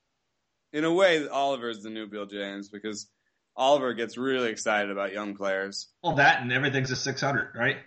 [0.76, 3.08] in a way, Oliver is the new Bill James because
[3.56, 5.88] Oliver gets really excited about young players.
[6.02, 7.78] Well, that and everything's a 600, right?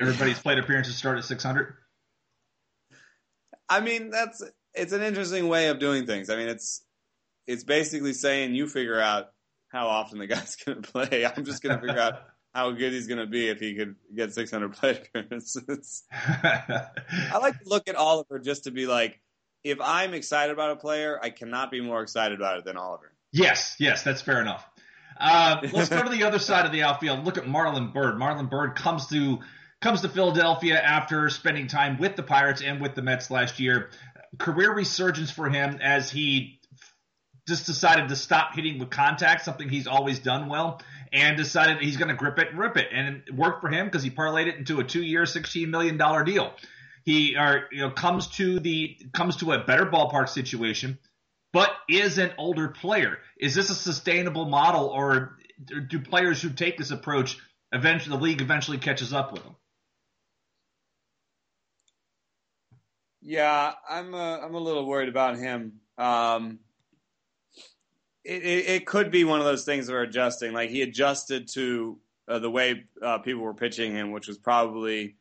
[0.00, 1.74] Everybody's plate appearances start at 600.
[3.68, 4.42] I mean, that's
[4.74, 6.28] it's an interesting way of doing things.
[6.28, 6.82] I mean, it's
[7.46, 9.28] it's basically saying you figure out
[9.68, 11.24] how often the guy's going to play.
[11.24, 12.14] I'm just going to figure out
[12.52, 16.02] how good he's going to be if he could get 600 plate appearances.
[16.12, 19.20] I like to look at Oliver just to be like,
[19.64, 23.12] if I'm excited about a player, I cannot be more excited about it than Oliver.
[23.32, 24.64] Yes, yes, that's fair enough.
[25.20, 27.24] Uh, let's go to the other side of the outfield.
[27.24, 28.14] Look at Marlon Byrd.
[28.14, 29.40] Marlon Byrd comes to
[29.80, 33.90] comes to Philadelphia after spending time with the Pirates and with the Mets last year.
[34.38, 36.60] Career resurgence for him as he
[37.46, 40.80] just decided to stop hitting with contact, something he's always done well,
[41.12, 42.88] and decided he's going to grip it and rip it.
[42.92, 46.52] And it worked for him because he parlayed it into a two-year, $16 million deal.
[47.08, 50.98] He are you know comes to the comes to a better ballpark situation,
[51.54, 53.16] but is an older player.
[53.40, 55.38] Is this a sustainable model, or
[55.88, 57.38] do players who take this approach
[57.72, 59.56] eventually the league eventually catches up with them?
[63.22, 65.80] Yeah, I'm a, I'm a little worried about him.
[65.96, 66.58] Um,
[68.22, 70.52] it, it, it, could be one of those things are adjusting.
[70.52, 75.16] Like he adjusted to uh, the way uh, people were pitching him, which was probably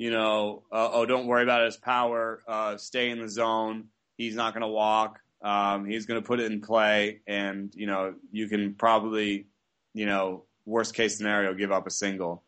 [0.00, 2.42] you know, uh, oh, don't worry about his power.
[2.48, 3.88] Uh, stay in the zone.
[4.16, 5.20] He's not going to walk.
[5.42, 9.48] Um, he's going to put it in play, and you know, you can probably,
[9.92, 12.42] you know, worst case scenario, give up a single.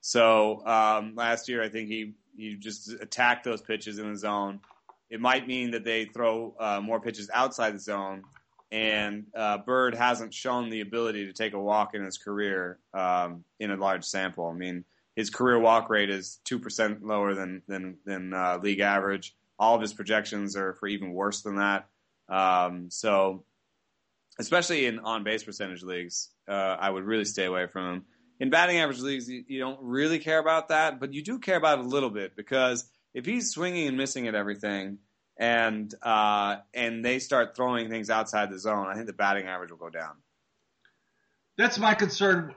[0.00, 4.60] So um, last year, I think he he just attacked those pitches in the zone.
[5.10, 8.22] It might mean that they throw uh, more pitches outside the zone,
[8.72, 13.44] and uh, Byrd hasn't shown the ability to take a walk in his career um,
[13.60, 14.46] in a large sample.
[14.46, 18.80] I mean, his career walk rate is two percent lower than than than uh, league
[18.80, 19.34] average.
[19.58, 21.88] All of his projections are for even worse than that.
[22.28, 23.44] Um, so,
[24.38, 28.04] especially in on base percentage leagues, uh, I would really stay away from him.
[28.40, 31.56] In batting average leagues, you, you, don't really care about that, but you do care
[31.56, 34.98] about it a little bit because if he's swinging and missing at everything,
[35.36, 39.70] and uh, and they start throwing things outside the zone, I think the batting average
[39.70, 40.16] will go down.
[41.56, 42.54] That's my concern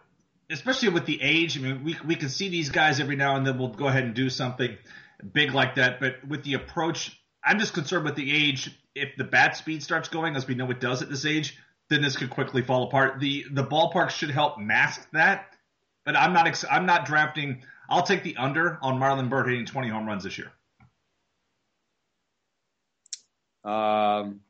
[0.49, 1.57] especially with the age.
[1.57, 3.57] I mean, we we can see these guys every now and then.
[3.57, 4.77] We'll go ahead and do something
[5.33, 8.71] big like that, but with the approach, I'm just concerned with the age.
[8.95, 11.57] If the bat speed starts going, as we know it does at this age,
[11.89, 13.19] then this could quickly fall apart.
[13.19, 15.53] The the ballpark should help mask that,
[16.05, 17.63] but I'm not ex- I'm not drafting.
[17.89, 20.51] I'll take the under on Marlon Byrd hitting 20 home runs this year.
[23.63, 24.41] Um,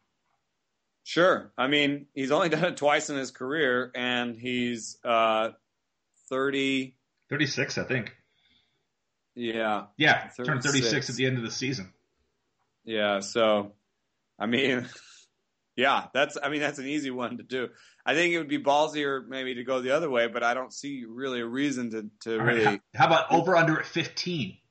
[1.03, 1.51] sure.
[1.57, 5.51] I mean, he's only done it twice in his career, and he's uh,
[6.29, 6.95] 30.
[7.29, 8.15] 36, I think.
[9.35, 9.85] Yeah.
[9.97, 10.47] Yeah, 36.
[10.47, 11.93] turned 36 at the end of the season.
[12.85, 13.73] Yeah, so,
[14.39, 14.87] I mean,
[15.75, 17.69] yeah, that's, I mean, that's an easy one to do.
[18.05, 20.71] I think it would be ballsier maybe to go the other way, but I don't
[20.73, 22.63] see really a reason to, to really.
[22.63, 24.57] How, how about over under at 15?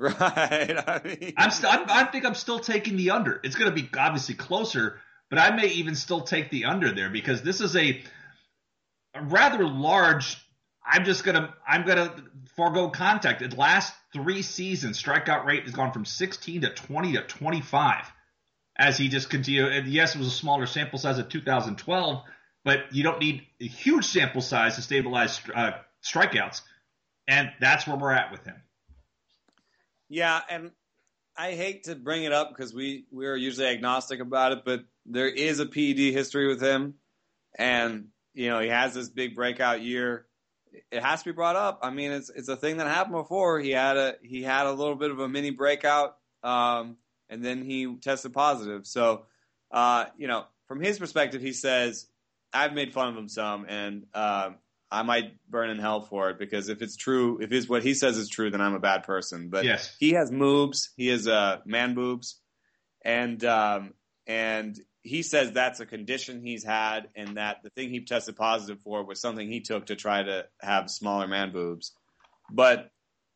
[0.00, 0.20] Right.
[0.22, 1.70] I mean, I'm still.
[1.72, 3.40] I think I'm still taking the under.
[3.42, 7.10] It's going to be obviously closer, but I may even still take the under there
[7.10, 8.00] because this is a,
[9.12, 10.36] a rather large.
[10.88, 11.54] I'm just gonna.
[11.66, 12.14] I'm gonna
[12.56, 13.48] forego contact.
[13.48, 18.10] The last three seasons, strikeout rate has gone from 16 to 20 to 25,
[18.76, 19.72] as he just continued.
[19.72, 22.22] And yes, it was a smaller sample size of 2012,
[22.64, 25.72] but you don't need a huge sample size to stabilize uh,
[26.02, 26.62] strikeouts,
[27.26, 28.56] and that's where we're at with him.
[30.08, 30.70] Yeah, and
[31.36, 34.84] I hate to bring it up because we we are usually agnostic about it, but
[35.04, 36.94] there is a PED history with him,
[37.58, 40.24] and you know he has this big breakout year.
[40.90, 41.80] It has to be brought up.
[41.82, 43.60] I mean, it's it's a thing that happened before.
[43.60, 46.96] He had a he had a little bit of a mini breakout, um,
[47.28, 48.86] and then he tested positive.
[48.86, 49.26] So,
[49.70, 52.06] uh, you know, from his perspective, he says,
[52.52, 54.50] "I've made fun of him some, and uh,
[54.90, 57.94] I might burn in hell for it because if it's true, if is what he
[57.94, 59.50] says is true, then I'm a bad person.
[59.50, 59.94] But yes.
[59.98, 62.40] he has moves, he has uh, man boobs,
[63.04, 63.94] and um,
[64.26, 68.80] and he says that's a condition he's had, and that the thing he tested positive
[68.82, 71.92] for was something he took to try to have smaller man boobs.
[72.50, 72.90] But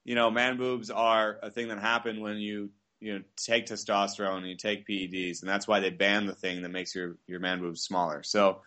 [0.04, 2.70] you know, man boobs are a thing that happen when you
[3.00, 6.62] you know take testosterone and you take PEDs, and that's why they ban the thing
[6.62, 8.22] that makes your your man boobs smaller.
[8.22, 8.60] So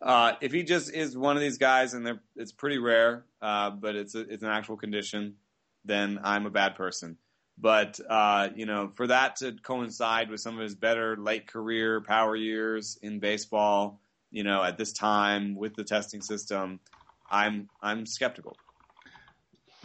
[0.00, 3.94] uh, if he just is one of these guys, and it's pretty rare, uh, but
[3.94, 5.36] it's a, it's an actual condition,
[5.84, 7.18] then I'm a bad person.
[7.62, 12.00] But uh, you know, for that to coincide with some of his better late career
[12.00, 14.00] power years in baseball,
[14.32, 16.80] you know, at this time with the testing system,
[17.30, 18.56] I'm I'm skeptical.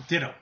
[0.08, 0.34] Ditto,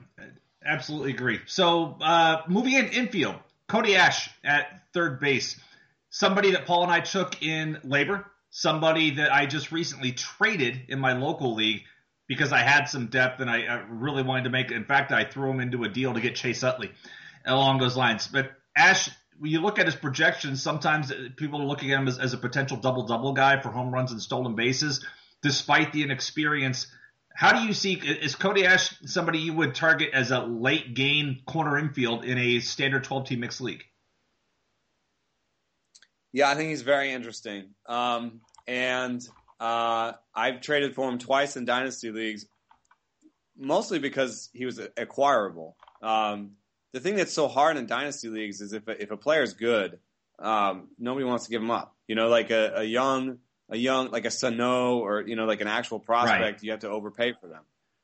[0.64, 1.40] absolutely agree.
[1.44, 3.36] So uh, moving in infield,
[3.68, 5.60] Cody Asche at third base,
[6.08, 10.98] somebody that Paul and I took in LABR, somebody that I just recently traded in
[11.00, 11.82] my local league
[12.28, 14.70] because I had some depth and I, I really wanted to make.
[14.70, 16.92] In fact, I threw him into a deal to get Chase Utley
[17.46, 18.26] along those lines.
[18.26, 22.18] But Asche, when you look at his projections, sometimes people are looking at him as,
[22.18, 25.04] as a potential double double guy for home runs and stolen bases,
[25.42, 26.86] despite the inexperience.
[27.34, 31.40] How do you see is Cody Asche somebody you would target as a late game
[31.46, 33.84] corner infield in a standard 12 team mixed league?
[36.32, 37.74] Yeah, I think he's very interesting.
[37.86, 39.26] Um, and
[39.60, 42.46] uh, I've traded for him twice in dynasty leagues,
[43.56, 45.76] mostly because he was acquirable.
[46.02, 46.52] Um,
[46.92, 49.54] the thing that's so hard in dynasty leagues is if a, if a player is
[49.54, 49.98] good,
[50.38, 51.94] um, nobody wants to give him up.
[52.08, 55.60] You know, like a, a young, a young, like a Sano or you know, like
[55.60, 56.62] an actual prospect, right.
[56.62, 57.62] you have to overpay for them.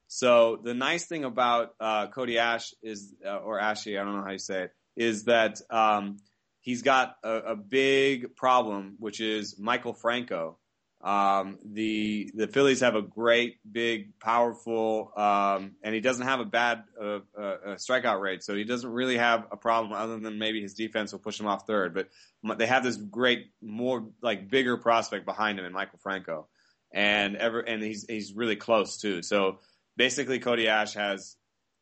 [0.09, 4.23] So the nice thing about uh, Cody Asche is, uh, or Ashy, I don't know
[4.23, 6.18] how you say it, is that um,
[6.61, 10.59] he's got a, a big problem, which is Maikel Franco.
[11.03, 16.45] Um, the the Phillies have a great, big, powerful, um, and he doesn't have a
[16.45, 20.62] bad uh, uh, strikeout rate, so he doesn't really have a problem other than maybe
[20.62, 21.93] his defense will push him off third.
[21.93, 26.47] But they have this great, more like bigger prospect behind him in Maikel Franco,
[26.95, 29.23] and ever and he's he's really close too.
[29.23, 29.59] So
[29.97, 31.37] basically, Cody Asche has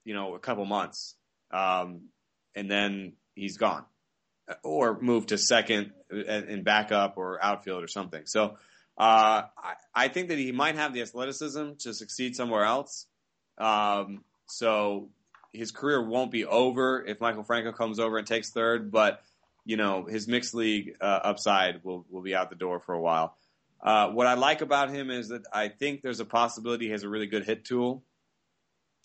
[0.06, 1.14] you know a couple months,
[1.50, 2.08] um,
[2.54, 3.84] and then he's gone
[4.64, 8.22] or moved to second and backup or outfield or something.
[8.24, 8.56] So
[8.98, 13.06] uh, I, I, think that he might have the athleticism to succeed somewhere else.
[13.56, 15.10] Um, so
[15.52, 19.22] his career won't be over if Maikel Franco comes over and takes third, but
[19.64, 23.00] you know his mixed league uh, upside will will be out the door for a
[23.00, 23.36] while.
[23.82, 27.02] Uh, what I like about him is that I think there's a possibility he has
[27.02, 28.04] a really good hit tool,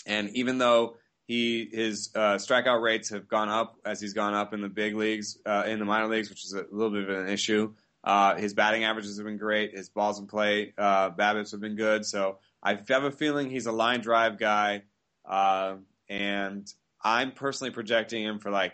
[0.06, 4.54] and even though he his uh, strikeout rates have gone up as he's gone up
[4.54, 7.18] in the big leagues, uh, in the minor leagues, which is a little bit of
[7.18, 7.74] an issue.
[8.06, 9.76] Uh, his batting averages have been great.
[9.76, 12.06] His balls in play, uh, BABIPs have been good.
[12.06, 14.84] So I have a feeling he's a line drive guy,
[15.28, 15.76] uh,
[16.08, 16.72] and
[17.04, 18.74] I'm personally projecting him for like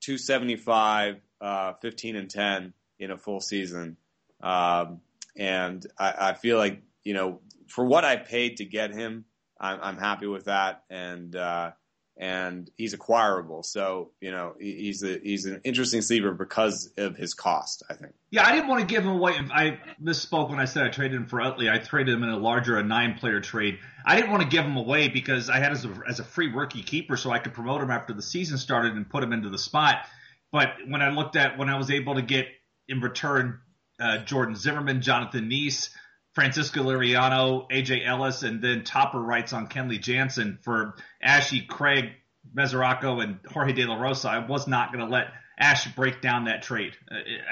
[0.00, 3.96] 275, uh, 15 and 10 in a full season.
[4.42, 5.00] Um,
[5.36, 9.24] and I, I feel like you know for what I paid to get him
[9.60, 11.72] I'm, I'm happy with that, and uh,
[12.18, 13.62] and he's acquirable.
[13.62, 17.84] So you know he's a, he's an interesting sleeper because of his cost.
[17.88, 18.12] I think.
[18.30, 19.34] Yeah, I didn't want to give him away.
[19.52, 21.70] I misspoke when I said I traded him for Utley.
[21.70, 23.78] I traded him in a larger, a nine-player trade.
[24.04, 26.52] I didn't want to give him away because I had as a, as a free
[26.52, 29.48] rookie keeper, so I could promote him after the season started and put him into
[29.48, 30.04] the spot.
[30.50, 32.46] But when I looked at when I was able to get
[32.88, 33.60] in return
[34.00, 35.90] uh, Jordan Zimmermann, Jonathan Niese,
[36.34, 42.10] Francisco Liriano, AJ Ellis, and then topper writes on Kenley Jansen for Ashy, Craig,
[42.54, 44.28] Mesoraco, and Jorge De La Rosa.
[44.28, 45.28] I was not going to let
[45.60, 46.92] Asche break down that trade.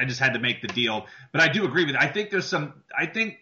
[0.01, 1.07] I just had to make the deal.
[1.33, 1.97] But I do agree with.
[1.97, 2.01] It.
[2.01, 2.83] I think there's some.
[2.97, 3.39] I think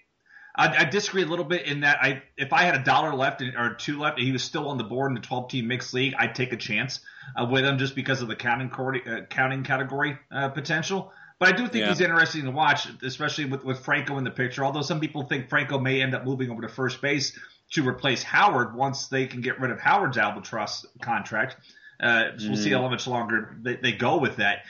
[0.56, 3.42] I, I disagree a little bit in that I if I had a dollar left
[3.42, 5.92] or two left and he was still on the board in the 12 team mixed
[5.92, 7.00] league, I'd take a chance
[7.36, 11.12] uh, with him just because of the counting uh, counting category uh, potential.
[11.38, 11.88] But I do think yeah.
[11.88, 14.64] he's interesting to watch, especially with, with Franco in the picture.
[14.64, 17.36] Although some people think Franco may end up moving over to first base
[17.72, 21.56] to replace Howard once they can get rid of Howard's albatross contract.
[22.00, 24.64] Uh, so we'll see how much longer they, they, go with that.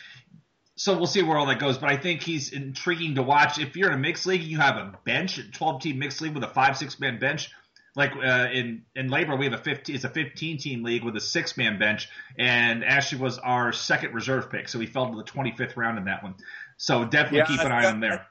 [0.76, 1.78] So we'll see where all that goes.
[1.78, 3.58] But I think he's intriguing to watch.
[3.58, 6.44] If you're in a mixed league, you have a bench, 12 team mixed league with
[6.44, 7.50] a five six man bench.
[7.96, 9.94] Like uh, in in LABR, we have a 15.
[9.94, 14.14] It's a 15 team league with a six man bench, and Ashley was our second
[14.14, 16.34] reserve pick, so he fell to the 25th round in that one.
[16.76, 18.26] So definitely yeah, keep an I, eye on him there.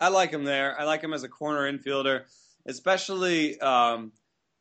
[0.00, 0.78] I, I like him there.
[0.78, 2.24] I like him as a corner infielder,
[2.64, 4.12] especially um,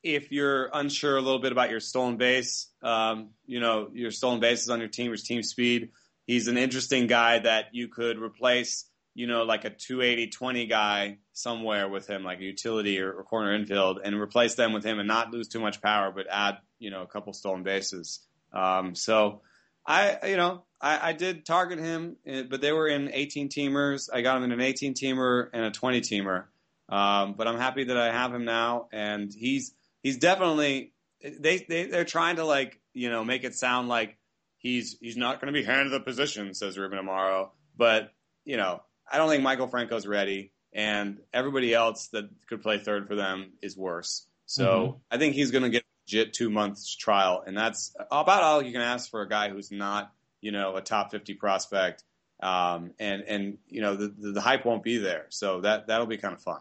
[0.01, 2.67] if you're unsure a little bit about your stolen base.
[2.81, 5.89] Um, you know, your stolen bases on your team, your team speed.
[6.25, 8.85] He's an interesting guy that you could replace.
[9.15, 13.55] You know, like a 280-20 guy somewhere with him, like a utility or, or corner
[13.55, 16.91] infield, and replace them with him and not lose too much power, but add you
[16.91, 18.19] know a couple stolen bases.
[18.53, 19.41] Um, so
[19.85, 24.09] I, you know, I, I, did target him, eh, but they were in 18 teamers.
[24.11, 26.45] I got him in an 18 teamer and a 20 teamer.
[26.89, 31.85] Um, but I'm happy that I have him now, and he's he's definitely they they
[31.85, 34.17] they're trying to like you know make it sound like
[34.57, 37.49] he's he's not going to be handed the position, says Ruben Amaro.
[37.75, 38.11] But
[38.43, 38.81] you know,
[39.11, 43.53] I don't think Maikel Franco's ready, and everybody else that could play third for them
[43.61, 44.25] is worse.
[44.45, 44.97] So mm-hmm.
[45.11, 48.61] I think he's going to get a legit two months trial, and that's about all
[48.61, 52.03] you can ask for a guy who's not you know a top fifty prospect.
[52.41, 56.05] Um, and and you know the, the, the hype won't be there, so that that'll
[56.05, 56.59] be kind of fun.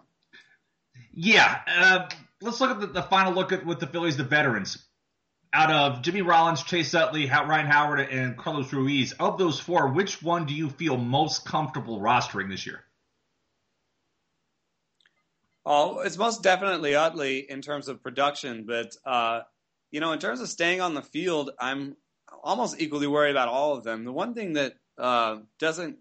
[1.13, 2.09] Yeah, uh,
[2.41, 4.79] let's look at the, the, final look at with the Phillies, the veterans.
[5.55, 10.21] Out of Jimmy Rollins, Chase Utley, Ryan Howard, and Carlos Ruiz, of those four, which
[10.21, 12.85] one do you feel most comfortable rostering this year?
[15.65, 19.43] Oh, it's most definitely Utley in terms of production, but uh,
[19.91, 21.97] you know, in terms of staying on the field, I'm
[22.43, 24.05] almost equally worried about all of them.
[24.05, 25.99] The one thing that uh, doesn't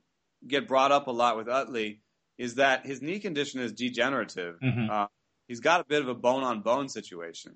[0.47, 2.01] get brought up a lot with Utley
[2.37, 4.55] is that his knee condition is degenerative.
[4.61, 4.89] Mm-hmm.
[4.89, 5.05] Uh,
[5.47, 7.55] he's got a bit of a bone on bone situation,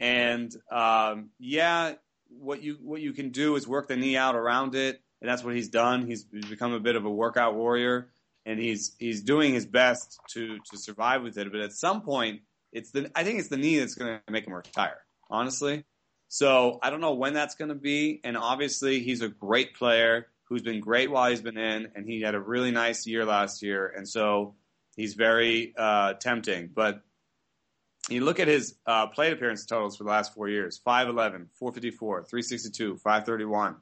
[0.00, 1.94] and um, yeah,
[2.28, 5.44] what you what you can do is work the knee out around it, and that's
[5.44, 6.06] what he's done.
[6.06, 8.08] He's, become a bit of a workout warrior
[8.46, 11.50] and he's he's doing his best to to survive with it.
[11.50, 12.40] But at some point,
[12.72, 14.98] it's the I think it's the knee that's going to make him retire.
[15.28, 15.84] Honestly,
[16.28, 18.20] so I don't know when that's going to be.
[18.24, 22.20] And obviously, he's a great player who's been great while he's been in, and he
[22.22, 24.56] had a really nice year last year, and so
[24.96, 26.70] he's very uh, tempting.
[26.74, 27.02] But
[28.10, 32.24] you look at his uh, plate appearance totals for the last four years 5'11, 454,
[32.24, 33.76] 362, 531.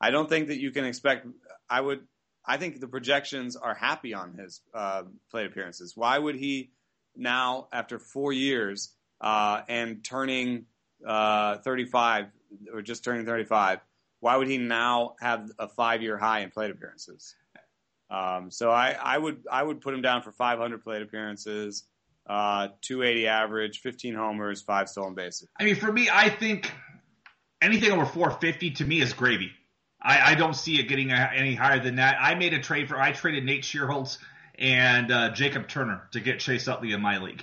[0.00, 1.26] I don't think that you can expect.
[1.68, 2.00] I would
[2.46, 5.96] I think the projections are happy on his uh, plate appearances.
[5.96, 6.70] Why would he
[7.16, 10.66] now, after four years uh, and turning
[11.06, 12.26] uh, 35
[12.72, 13.80] or just turning 35,
[14.20, 17.34] why would he now have a five-year high in plate appearances?
[18.10, 21.84] Um, so I, I, would I would put him down for 500 plate appearances,
[22.26, 25.48] uh, 280 average, 15 homers, five stolen bases.
[25.58, 26.72] I mean, for me, I think
[27.60, 29.50] anything over 450 to me is gravy.
[30.00, 32.16] I, I don't see it getting any higher than that.
[32.20, 34.18] I made a trade for I traded Nate Schierholtz
[34.58, 37.42] and uh, Jacob Turner to get Chase Utley in my league.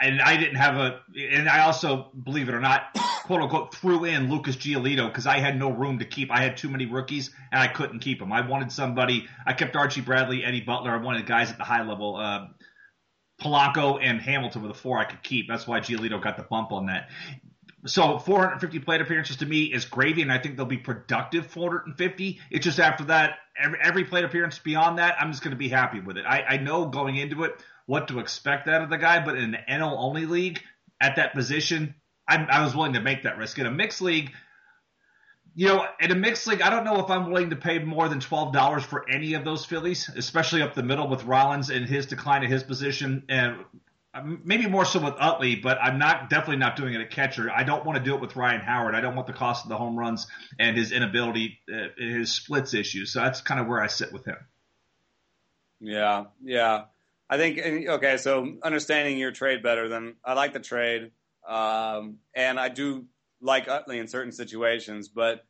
[0.00, 2.82] And I didn't have a, and I also, believe it or not,
[3.24, 6.30] quote unquote, threw in Lucas Giolito because I had no room to keep.
[6.30, 8.30] I had too many rookies and I couldn't keep them.
[8.30, 10.90] I wanted somebody, I kept Archie Bradley, Eddie Butler.
[10.90, 12.16] I wanted guys at the high level.
[12.16, 12.46] Uh,
[13.40, 15.48] Polanco and Hamilton were the four I could keep.
[15.48, 17.10] That's why Giolito got the bump on that.
[17.86, 22.40] So 450 plate appearances to me is gravy, and I think they'll be productive 450.
[22.50, 25.68] It's just after that, every, every plate appearance beyond that, I'm just going to be
[25.68, 26.24] happy with it.
[26.26, 27.54] I, I know going into it
[27.86, 30.60] what to expect out of the guy, but in an NL only league
[31.00, 31.94] at that position,
[32.26, 33.58] I, I was willing to make that risk.
[33.58, 34.32] In a mixed league,
[35.58, 38.10] you know, in a mixed league, I don't know if I'm willing to pay more
[38.10, 41.88] than twelve dollars for any of those Phillies, especially up the middle with Rollins and
[41.88, 43.64] his decline of his position and
[44.22, 47.50] maybe more so with Utley, but I'm not definitely not doing it at catcher.
[47.50, 48.94] I don't want to do it with Ryan Howard.
[48.94, 50.26] I don't want the cost of the home runs
[50.58, 53.12] and his inability, uh, his splits issues.
[53.12, 54.36] So that's kind of where I sit with him.
[55.80, 56.84] Yeah, yeah.
[57.28, 58.16] I think okay.
[58.18, 61.10] So understanding your trade better, then I like the trade,
[61.46, 63.06] um, and I do
[63.40, 65.08] like Utley in certain situations.
[65.08, 65.44] But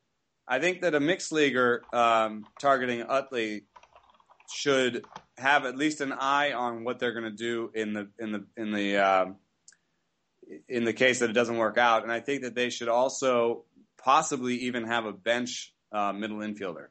[0.47, 3.65] I think that a mixed leaguer um, targeting Utley
[4.53, 5.05] should
[5.39, 8.45] have at least an eye on what they're going to do in the in the
[8.57, 9.27] in the uh,
[10.69, 12.03] in the case that it doesn't work out.
[12.03, 13.65] And I think that they should also
[13.99, 16.89] possibly even have a bench uh, middle infielder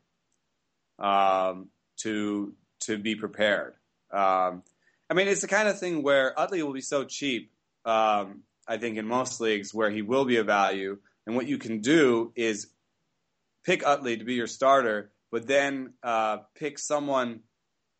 [1.00, 3.74] um, to to be prepared.
[4.12, 4.64] Um,
[5.10, 7.52] I mean, it's the kind of thing where Utley will be so cheap.
[7.86, 11.58] Um, I think in most leagues where he will be a value, and what you
[11.58, 12.68] can do is
[13.64, 17.42] pick Utley to be your starter, but then uh, pick someone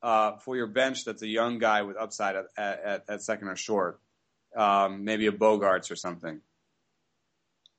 [0.02, 3.56] uh, for your bench that's a young guy with upside at, at, at second or
[3.56, 4.00] short,
[4.56, 6.42] um, maybe a Bogaerts or something.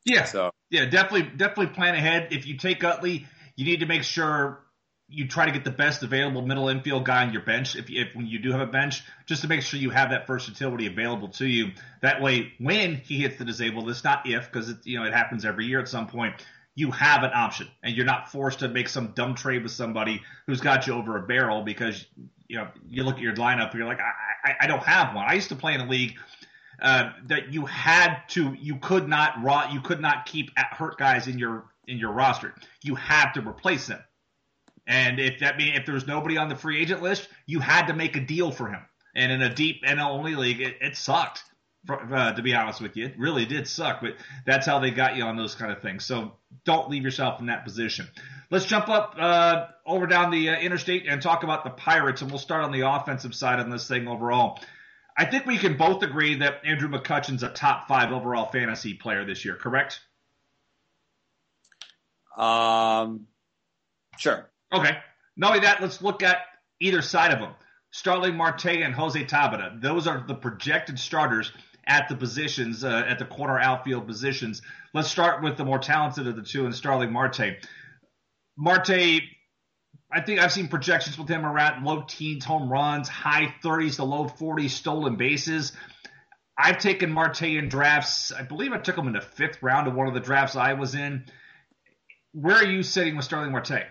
[0.04, 0.24] Yeah.
[0.24, 2.28] So yeah, definitely, definitely plan ahead.
[2.32, 4.65] If you take Utley, you need to make sure
[5.08, 7.76] you try to get the best available middle infield guy on your bench.
[7.76, 10.26] If, if when you do have a bench, just to make sure you have that
[10.26, 11.70] versatility available to you.
[12.02, 15.12] That way, when he hits the disabled, it's not if because it, you know it
[15.12, 16.34] happens every year at some point
[16.76, 20.22] you have an option and you're not forced to make some dumb trade with somebody
[20.46, 22.04] who's got you over a barrel because
[22.46, 25.14] you know you look at your lineup and you're like I, I, I don't have
[25.14, 25.24] one.
[25.26, 26.16] I used to play in a league
[26.80, 31.26] uh, that you had to you could not raw you could not keep hurt guys
[31.26, 32.54] in your in your roster.
[32.82, 34.00] You had to replace them.
[34.86, 37.86] And if that mean if there was nobody on the free agent list, you had
[37.88, 38.80] to make a deal for him.
[39.14, 41.42] And in a deep NL only league, it, it sucked.
[41.88, 44.00] Uh, to be honest with you, it really did suck.
[44.00, 46.04] But that's how they got you on those kind of things.
[46.04, 46.32] So
[46.64, 48.08] don't leave yourself in that position.
[48.50, 52.30] Let's jump up uh, over down the uh, interstate and talk about the Pirates, and
[52.30, 54.58] we'll start on the offensive side on this thing overall.
[55.16, 59.24] I think we can both agree that Andrew McCutchen's a top five overall fantasy player
[59.24, 60.00] this year, correct?
[62.36, 63.26] Um,
[64.18, 64.50] sure.
[64.76, 64.96] Okay.
[65.36, 66.38] Not only that, let's look at
[66.80, 67.52] either side of them.
[67.90, 69.80] Starling Marte and Jose Tabata.
[69.80, 71.52] Those are the projected starters
[71.86, 74.60] at the positions, uh, at the corner outfield positions.
[74.92, 77.58] Let's start with the more talented of the two and Starling Marte.
[78.58, 79.22] Marte,
[80.10, 84.04] I think I've seen projections with him around low teens home runs, high 30s to
[84.04, 85.72] low 40s stolen bases.
[86.58, 88.32] I've taken Marte in drafts.
[88.32, 90.72] I believe I took him in the fifth round of one of the drafts I
[90.72, 91.26] was in.
[92.32, 93.86] Where are you sitting with Starling Marte?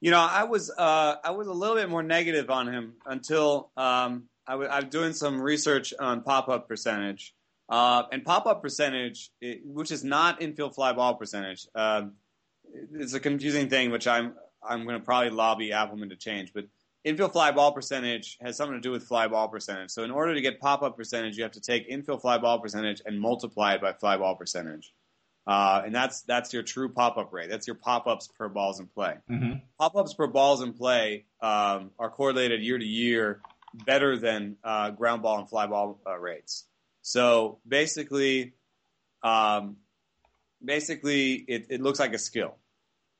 [0.00, 3.70] You know, I was uh, I was a little bit more negative on him until
[3.76, 7.34] um, I w- I'm doing some research on pop up percentage.
[7.68, 9.30] Uh, and pop up percentage,
[9.64, 12.02] which is not infield fly ball percentage, uh,
[12.94, 16.52] it's a confusing thing, which I'm I'm going to probably lobby Appelman to change.
[16.52, 16.66] But
[17.04, 19.90] infield fly ball percentage has something to do with fly ball percentage.
[19.90, 22.60] So in order to get pop up percentage, you have to take infield fly ball
[22.60, 24.92] percentage and multiply it by fly ball percentage.
[25.46, 27.48] Uh, and that's that's your true pop up rate.
[27.48, 29.14] That's your pop ups per balls in play.
[29.30, 29.58] Mm-hmm.
[29.78, 33.40] Pop ups per balls in play um, are correlated year to year
[33.84, 36.64] better than uh, ground ball and fly ball uh, rates.
[37.02, 38.54] So basically,
[39.22, 39.76] um,
[40.64, 42.56] basically it, it, looks like a skill.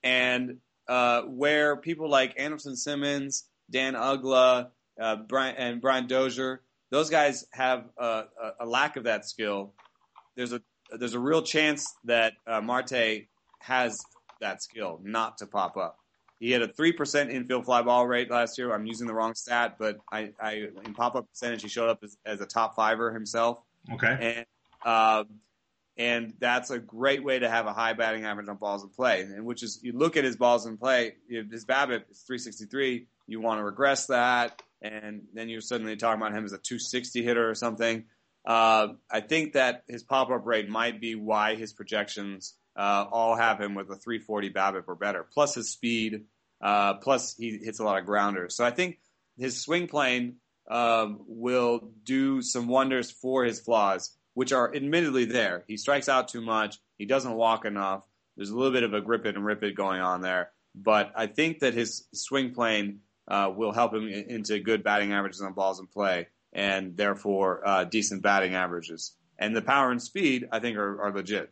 [0.02, 0.58] And
[0.88, 4.68] uh, where people like Andrelton Simmons, Dan Uggla,
[5.00, 8.24] uh, Brian, and Brian Dozier, those guys have a,
[8.60, 9.74] a, lack of that skill.
[10.36, 10.62] There's a
[10.98, 13.26] there's a real chance that uh, Marte
[13.60, 13.98] has
[14.40, 15.98] that skill not to pop up.
[16.38, 18.74] He had a three percent infield fly ball rate last year.
[18.74, 22.00] I'm using the wrong stat, but I, I in pop up percentage he showed up
[22.02, 23.58] as, as, a top fiver himself.
[23.94, 24.46] Okay, and
[24.84, 25.24] uh,
[25.96, 29.22] and that's a great way to have a high batting average on balls in play.
[29.22, 33.06] And which is you look at his balls in play, his BABIP is 363.
[33.26, 37.22] You want to regress that, and then you're suddenly talking about him as a 260
[37.22, 38.04] hitter or something.
[38.46, 43.36] Uh, I think that his pop up rate might be why his projections uh, all
[43.36, 46.24] have him with a 340 BABIP or better, plus his speed,
[46.60, 48.56] uh, plus he hits a lot of grounders.
[48.56, 48.98] So I think
[49.36, 50.36] his swing plane
[50.70, 55.64] um, will do some wonders for his flaws, which are admittedly there.
[55.66, 56.78] He strikes out too much.
[56.98, 58.02] He doesn't walk enough.
[58.36, 60.50] There's a little bit of a grip it and rip it going on there.
[60.74, 65.40] But I think that his swing plane uh, will help him into good batting averages
[65.40, 69.12] on balls in play, and therefore uh, decent batting averages.
[69.38, 71.50] And the power and speed, I think, are, are legit.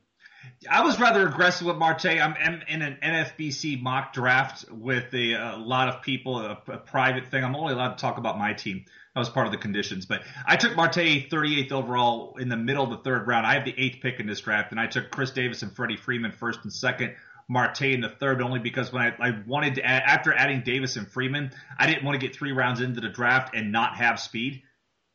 [0.68, 2.06] I was rather aggressive with Marte.
[2.06, 2.34] I'm
[2.68, 7.44] in an NFBC mock draft with a, a lot of people, a, a, private thing.
[7.44, 8.84] I'm only allowed to talk about my team.
[9.14, 10.06] That was part of the conditions.
[10.06, 10.96] But I took Marte
[11.30, 13.46] 38th overall in the middle of the third round.
[13.46, 15.96] I have the eighth pick in this draft, and I took Chris Davis and Freddie
[15.96, 17.14] Freeman first and second.
[17.46, 20.96] Marte in the third only because when I, I wanted to add, after adding Davis
[20.96, 24.18] and Freeman, I didn't want to get three rounds into the draft and not have
[24.18, 24.62] speed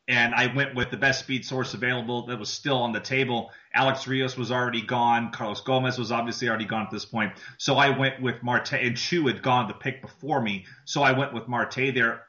[0.10, 3.52] and I went with the best speed source available that was still on the table.
[3.72, 5.32] Alex Rios was already gone.
[5.32, 7.34] Carlos Gomez was obviously already gone at this point.
[7.60, 10.66] So I went with Marte, and Choo had gone the pick before me.
[10.86, 12.24] So I went with Marte there.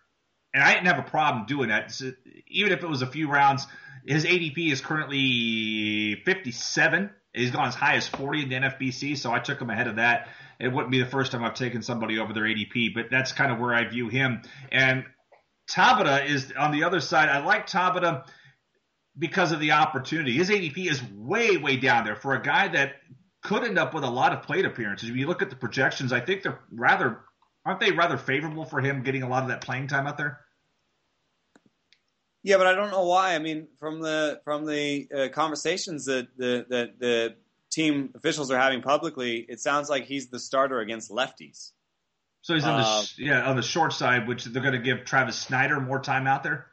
[0.52, 1.90] And I didn't have a problem doing that.
[1.90, 2.12] So
[2.48, 3.66] even if it was a few rounds,
[4.06, 7.10] his ADP is currently 57.
[7.32, 9.96] He's gone as high as 40 in the NFBC, so I took him ahead of
[9.96, 10.28] that.
[10.58, 13.52] It wouldn't be the first time I've taken somebody over their ADP, but that's kind
[13.52, 14.42] of where I view him.
[14.70, 15.04] And
[15.70, 17.28] Tabata is on the other side.
[17.28, 18.26] I like Tabata
[19.18, 20.32] because of the opportunity.
[20.32, 22.94] His ADP is way, way down there for a guy that
[23.42, 25.10] could end up with a lot of plate appearances.
[25.10, 27.20] When you look at the projections, I think they're rather
[27.64, 30.40] aren't they rather favorable for him getting a lot of that playing time out there?
[32.42, 33.34] Yeah, but I don't know why.
[33.34, 37.36] I mean, from the from the uh, conversations that the that the
[37.70, 41.72] team officials are having publicly, it sounds like he's the starter against lefties.
[42.42, 45.04] So he's on the uh, yeah on the short side, which they're going to give
[45.04, 46.66] Travis Snider more time out there.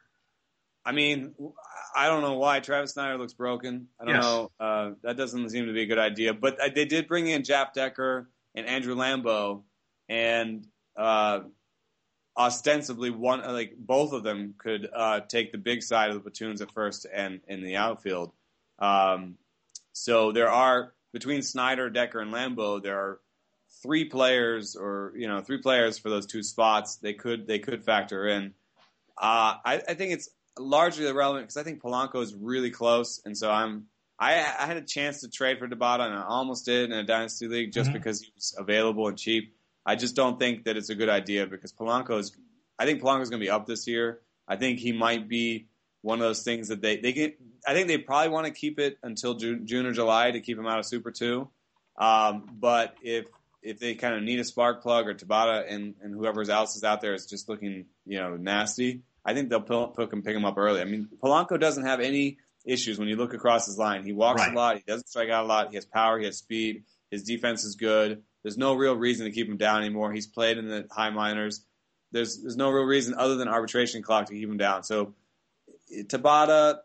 [0.85, 1.33] I mean,
[1.93, 3.87] I don't know why Travis Snider looks broken.
[3.99, 4.23] I don't yes.
[4.23, 4.51] know.
[4.59, 6.33] Uh, that doesn't seem to be a good idea.
[6.33, 9.63] But they did bring in Jaff Decker and Andrew Lambo,
[10.07, 10.65] and
[10.95, 11.41] uh,
[12.37, 16.61] ostensibly one like both of them could uh, take the big side of the platoons
[16.61, 18.31] at first and in the outfield.
[18.79, 19.35] Um,
[19.91, 23.19] so there are between Snider, Decker, and Lambo, there are
[23.81, 27.83] three players or you know three players for those two spots they could they could
[27.83, 28.53] factor in.
[29.17, 33.35] Uh, I, I, think it's largely irrelevant because I think Polanco is really close, and
[33.35, 33.87] so I'm
[34.19, 37.03] I, I, had a chance to trade for Tabata and I almost did in a
[37.03, 37.97] dynasty league just mm-hmm.
[37.97, 39.55] because he was available and cheap.
[39.85, 42.35] I just don't think that it's a good idea because Polanco is.
[42.79, 44.21] I think Polanco is going to be up this year.
[44.47, 45.67] I think he might be
[46.01, 47.39] one of those things that they they get.
[47.65, 50.57] I think they probably want to keep it until June, June or July to keep
[50.57, 51.49] him out of Super Two.
[51.97, 53.25] Um, but if
[53.67, 56.83] if they kind of need a spark plug or Tabata and, and whoever else is
[56.83, 60.45] out there is just looking, you know, nasty, I think they'll pick him, pick him
[60.45, 60.79] up early.
[60.79, 64.05] I mean, Polanco doesn't have any issues when you look across his line.
[64.05, 64.53] He walks right.
[64.53, 64.77] a lot.
[64.77, 65.69] He doesn't strike out a lot.
[65.69, 66.17] He has power.
[66.17, 66.83] He has speed.
[67.11, 68.23] His defense is good.
[68.43, 70.13] There's no real reason to keep him down anymore.
[70.13, 71.65] He's played in the high minors.
[72.13, 74.83] There's there's no real reason other than arbitration clock to keep him down.
[74.83, 75.13] So
[75.93, 76.79] Tabata,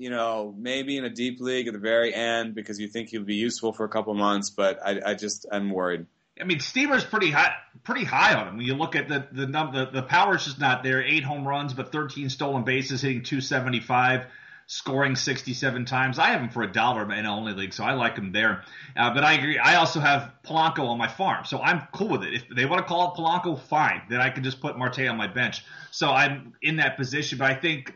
[0.00, 3.22] you know, maybe in a deep league at the very end because you think he'll
[3.22, 6.06] be useful for a couple months, but I, I just I'm worried.
[6.40, 7.52] I mean, Steamer's pretty high,
[7.84, 8.56] pretty high on him.
[8.56, 11.02] When you look at the the number, the, the power's just not there.
[11.02, 14.24] Eight home runs, but 13 stolen bases, hitting 275,
[14.66, 16.18] scoring 67 times.
[16.18, 18.64] I have him for a dollar in only league, so I like him there.
[18.96, 19.58] Uh, but I agree.
[19.58, 22.32] I also have Polanco on my farm, so I'm cool with it.
[22.32, 24.00] If they want to call it Polanco, fine.
[24.08, 25.62] Then I can just put Marte on my bench.
[25.90, 27.36] So I'm in that position.
[27.36, 27.94] But I think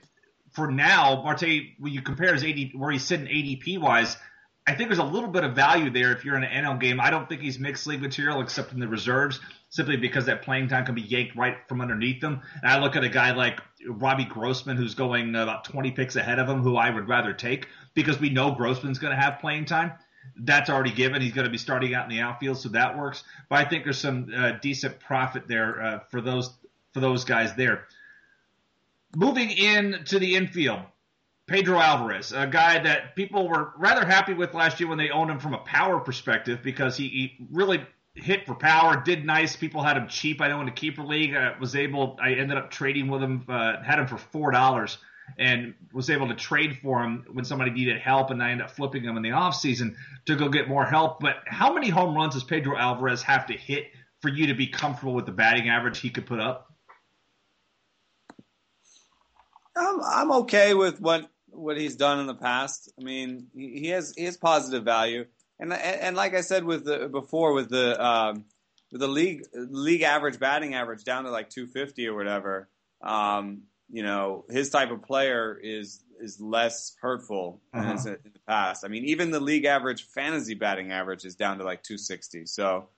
[0.55, 4.16] for now, Marte, when you compare his AD, where he's sitting ADP wise,
[4.66, 6.98] I think there's a little bit of value there if you're in an NL game.
[7.00, 10.68] I don't think he's mixed league material except in the reserves, simply because that playing
[10.68, 12.40] time can be yanked right from underneath them.
[12.62, 16.38] And I look at a guy like Robbie Grossman, who's going about 20 picks ahead
[16.38, 19.66] of him, who I would rather take because we know Grossman's going to have playing
[19.66, 19.92] time.
[20.36, 21.20] That's already given.
[21.20, 23.24] He's going to be starting out in the outfield, so that works.
[23.50, 26.55] But I think there's some uh, decent profit there uh, for those
[26.94, 27.86] for those guys there.
[29.16, 30.80] Moving in to the infield,
[31.46, 35.30] Pedro Alvarez, a guy that people were rather happy with last year when they owned
[35.30, 37.84] him from a power perspective because he, he really
[38.14, 39.56] hit for power, did nice.
[39.56, 40.40] People had him cheap.
[40.40, 42.16] I know in the keeper league, I was able.
[42.22, 44.98] I ended up trading with him, uh, had him for four dollars,
[45.38, 48.72] and was able to trade for him when somebody needed help, and I ended up
[48.72, 49.96] flipping him in the off season
[50.26, 51.20] to go get more help.
[51.20, 53.86] But how many home runs does Pedro Alvarez have to hit
[54.20, 56.73] for you to be comfortable with the batting average he could put up?
[59.76, 62.92] I'm I'm okay with what what he's done in the past.
[62.98, 65.26] I mean, he, he has he has positive value,
[65.58, 68.44] and and, and like I said with the before with the um,
[68.92, 72.68] with the league league average batting average down to like 250 or whatever.
[73.02, 77.96] Um, you know, his type of player is is less hurtful uh-huh.
[77.96, 78.84] than in the past.
[78.84, 82.46] I mean, even the league average fantasy batting average is down to like 260.
[82.46, 82.88] So,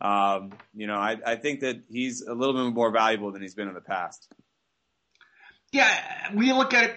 [0.00, 3.54] um, you know, I, I think that he's a little bit more valuable than he's
[3.54, 4.32] been in the past.
[5.72, 6.90] Yeah, we look at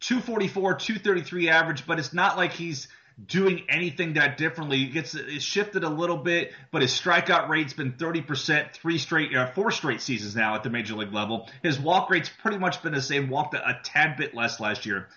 [0.00, 2.88] 244, 233 average, but it's not like he's
[3.26, 4.78] doing anything that differently.
[4.78, 9.34] He gets it's shifted a little bit, but his strikeout rate's been 30% three straight,
[9.36, 11.48] uh, four straight seasons now at the major league level.
[11.62, 14.86] His walk rate's pretty much been the same, walked a, a tad bit less last
[14.86, 15.08] year.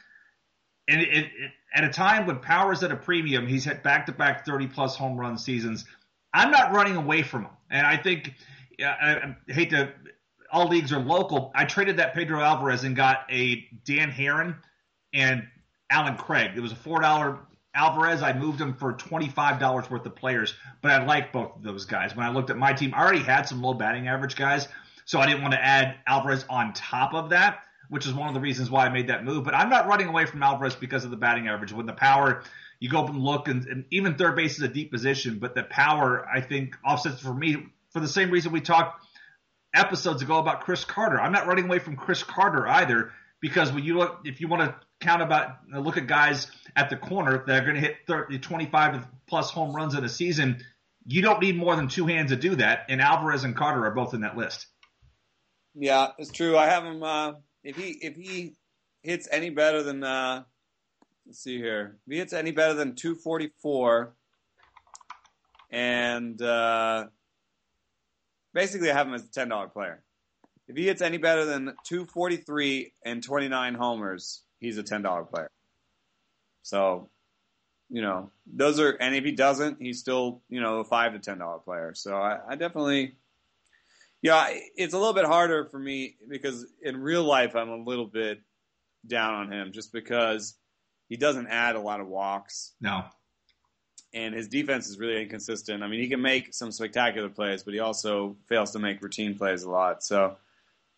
[0.87, 1.31] And it, it,
[1.73, 4.67] at a time when power is at a premium, he's hit back to back 30
[4.67, 5.85] plus home run seasons.
[6.33, 7.51] I'm not running away from him.
[7.71, 8.33] And I think,
[8.79, 9.93] I, I hate to
[10.53, 11.51] all leagues are local.
[11.55, 14.55] I traded that Pedro Alvarez and got a Dan Haren
[15.13, 15.47] and
[15.89, 16.51] Allen Craig.
[16.55, 17.39] It was a four dollar
[17.75, 18.21] Alvarez.
[18.21, 21.63] I moved him for twenty five dollars worth of players, but I like both of
[21.63, 22.15] those guys.
[22.15, 24.67] When I looked at my team, I already had some low batting average guys,
[25.05, 27.63] so I didn't want to add Alvarez on top of that.
[27.89, 29.43] which is one of the reasons why I made that move.
[29.43, 31.71] But I'm not running away from Alvarez because of the batting average.
[31.71, 32.43] When the power,
[32.79, 35.55] you go up and look, and, and even third base is a deep position, but
[35.55, 39.05] the power, I think, offsets for me for the same reason we talked
[39.73, 41.19] episodes ago about Chris Carter.
[41.19, 43.11] I'm not running away from Chris Carter either
[43.41, 46.97] because when you look, if you want to count about look at guys at the
[46.97, 50.63] corner that are going to hit 30, 25 plus home runs in a season,
[51.05, 52.85] you don't need more than two hands to do that.
[52.89, 54.67] And Alvarez and Carter are both in that list.
[55.75, 56.57] Yeah, it's true.
[56.57, 57.03] I have him.
[57.03, 58.55] Uh, if he if he
[59.01, 60.43] hits any better than uh,
[61.25, 64.13] let's see here, if he hits any better than 244,
[65.71, 67.07] and uh,
[68.53, 70.03] basically I have him as a ten dollar player.
[70.67, 75.49] If he hits any better than 243 and 29 homers, he's a ten dollar player.
[76.61, 77.09] So,
[77.89, 81.19] you know, those are, and if he doesn't, he's still, you know, a five to
[81.19, 81.93] ten dollar player.
[81.93, 83.17] So I, I definitely,
[84.21, 84.47] yeah,
[84.77, 88.39] it's a little bit harder for me because in real life I'm a little bit
[89.05, 90.55] down on him just because
[91.09, 92.73] he doesn't add a lot of walks.
[92.79, 93.03] No.
[94.13, 95.81] And his defense is really inconsistent.
[95.81, 99.35] I mean, he can make some spectacular plays, but he also fails to make routine
[99.35, 100.03] plays a lot.
[100.03, 100.37] So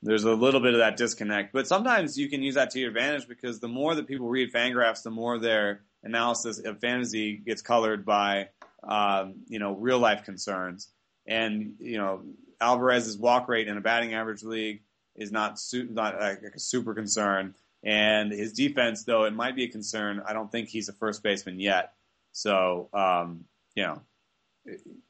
[0.01, 1.53] there's a little bit of that disconnect.
[1.53, 4.53] But sometimes you can use that to your advantage because the more that people read
[4.53, 8.49] Fangraphs, the more their analysis of fantasy gets colored by
[8.83, 10.89] um, you know real life concerns.
[11.25, 12.21] And you know
[12.61, 14.83] Alvarez's walk rate in a batting average league
[15.15, 17.55] is not su- not a super concern.
[17.83, 21.23] And his defense, though it might be a concern, I don't think he's a first
[21.23, 21.93] baseman yet.
[22.35, 24.01] So um, you know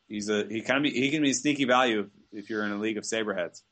[0.08, 2.72] he's a he kind of be, he can be sneaky value if, if you're in
[2.72, 3.64] a league of saberheads.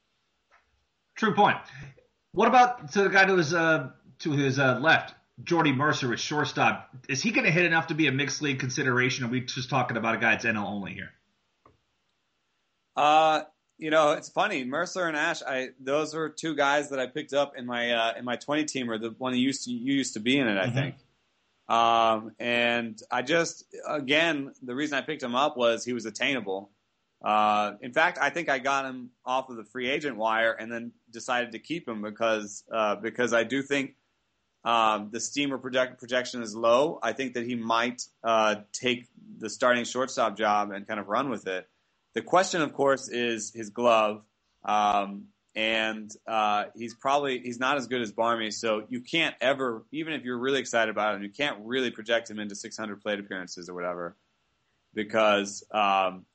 [1.16, 1.58] True point.
[2.32, 3.90] What about to the guy to his uh,
[4.20, 6.90] to his uh, left, Jordy Mercer at shortstop?
[7.08, 9.24] Is he going to hit enough to be a mixed league consideration?
[9.24, 11.12] Are we just talking about a guy that's NL only here?
[12.96, 13.42] Uh,
[13.78, 14.64] you know, it's funny.
[14.64, 18.14] Mercer and Ash, I those were two guys that I picked up in my uh,
[18.18, 19.00] in my twenty teamer.
[19.00, 20.76] The one that used to you used to be in it, I mm-hmm.
[20.76, 20.96] think.
[21.68, 26.72] Um, and I just again, the reason I picked him up was he was attainable.
[27.24, 30.70] Uh, in fact, I think I got him off of the free agent wire and
[30.70, 33.96] then decided to keep him because uh, because I do think
[34.66, 37.00] um, the steamer project, projection is low.
[37.02, 39.08] I think that he might uh, take
[39.38, 41.68] the starting shortstop job and kind of run with it.
[42.14, 44.24] The question, of course, is his glove,
[44.64, 45.26] um,
[45.56, 48.58] and uh, he's probably he's not as good as Barmes.
[48.58, 52.30] So you can't ever, even if you're really excited about him, you can't really project
[52.30, 54.16] him into 600 plate appearances or whatever
[54.94, 55.64] because.
[55.72, 56.26] Um,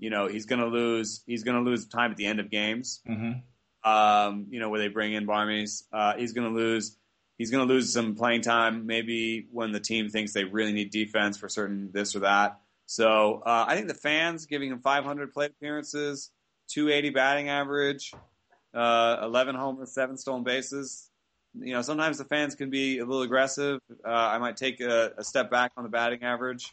[0.00, 2.50] you know he's going to lose he's going to lose time at the end of
[2.50, 3.00] games.
[3.08, 3.88] Mm-hmm.
[3.88, 6.96] Um, you know where they bring in Barmes, uh, he's going to lose
[7.38, 10.90] he's going to lose some playing time maybe when the team thinks they really need
[10.90, 12.60] defense for certain this or that.
[12.86, 16.30] So uh, I think the fans giving him 500 plate appearances,
[16.68, 18.12] 280 batting average,
[18.74, 21.08] uh, 11 homers, seven stolen bases.
[21.54, 23.80] You know, sometimes the fans can be a little aggressive.
[24.04, 26.72] Uh, I might take a, a, step back on the batting average.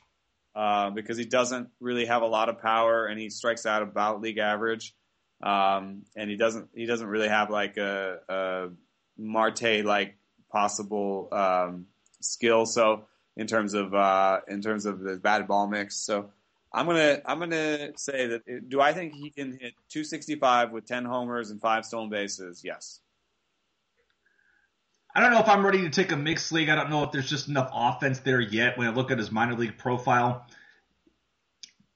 [0.57, 4.21] Uh, because he doesn't really have a lot of power and he strikes out about
[4.21, 4.95] league average.
[5.43, 8.69] Um, and he doesn't he doesn't really have like a, a
[9.19, 10.17] Marte like
[10.51, 11.85] possible um,
[12.21, 12.65] skill.
[12.65, 16.31] So in terms of uh, in terms of the batted ball mix, so
[16.73, 21.05] I'm gonna I'm gonna say that do I think he can hit 265 with 10
[21.05, 22.61] homers and five stolen bases?
[22.63, 22.99] Yes.
[25.15, 26.69] I don't know if I'm ready to take a mixed league.
[26.69, 28.77] I don't know if there's just enough offense there yet.
[28.77, 30.45] When I look at his minor league profile,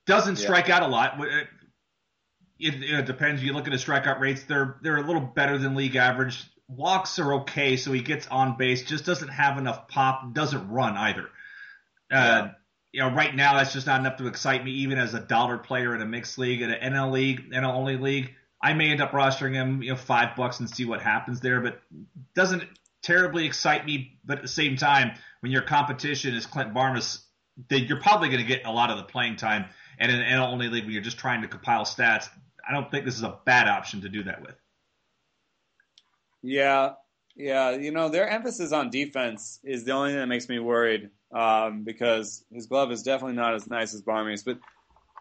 [0.08, 1.20] doesn't strike out a lot.
[2.60, 3.44] It, it, depends.
[3.44, 6.44] You look at his strikeout rates; they're they're a little better than league average.
[6.68, 8.84] Walks are okay, so he gets on base.
[8.84, 10.34] Just doesn't have enough pop.
[10.34, 11.30] Doesn't run either.
[12.12, 12.52] Uh, yeah.
[12.92, 15.58] You know, right now that's just not enough to excite me, even as a dollar
[15.58, 18.34] player in a mixed league, in an NL league, NL only league.
[18.62, 21.62] I may end up rostering him, you know, five bucks and see what happens there,
[21.62, 21.82] but
[22.36, 22.64] doesn't
[23.02, 24.20] terribly excite me.
[24.24, 27.26] But at the same time, when your competition is Clint Barmes,
[27.70, 29.66] then you're probably going to get a lot of the playing time.
[29.98, 32.28] And in an NL only league, when you're just trying to compile stats,
[32.68, 34.56] I don't think this is a bad option to do that with.
[36.44, 36.94] Yeah,
[37.36, 37.72] yeah.
[37.72, 41.84] You know, their emphasis on defense is the only thing that makes me worried um,
[41.84, 44.44] because his glove is definitely not as nice as Barmes's.
[44.44, 44.60] But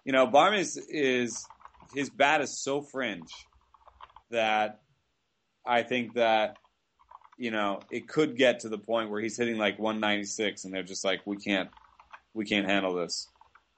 [0.04, 1.48] you know, Barmes's is
[1.92, 3.48] his bat is so fringe
[4.30, 4.80] that
[5.66, 6.60] I think that
[7.40, 10.82] you know, it could get to the point where he's hitting like 196, and they're
[10.82, 11.70] just like, we can't,
[12.34, 13.28] we can't handle this.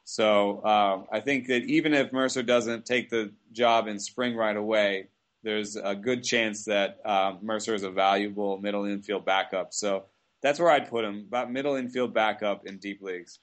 [0.04, 4.56] So uh, I think that even if Mercer doesn't take the job in spring right
[4.56, 5.06] away,
[5.44, 9.72] there's a good chance that uh, Mercer is a valuable middle infield backup.
[9.72, 10.06] So
[10.42, 13.38] that's where I'd put him, about middle infield backup in deep leagues.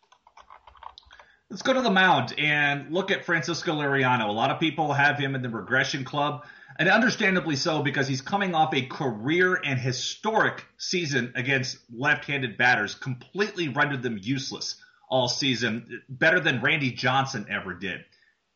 [1.49, 4.27] Let's go to the mound and look at Francisco Liriano.
[4.27, 6.45] A lot of people have him in the regression club.
[6.77, 12.95] And understandably so, because he's coming off a career and historic season against left-handed batters,
[12.95, 14.75] completely rendered them useless
[15.09, 18.05] all season, better than Randy Johnson ever did.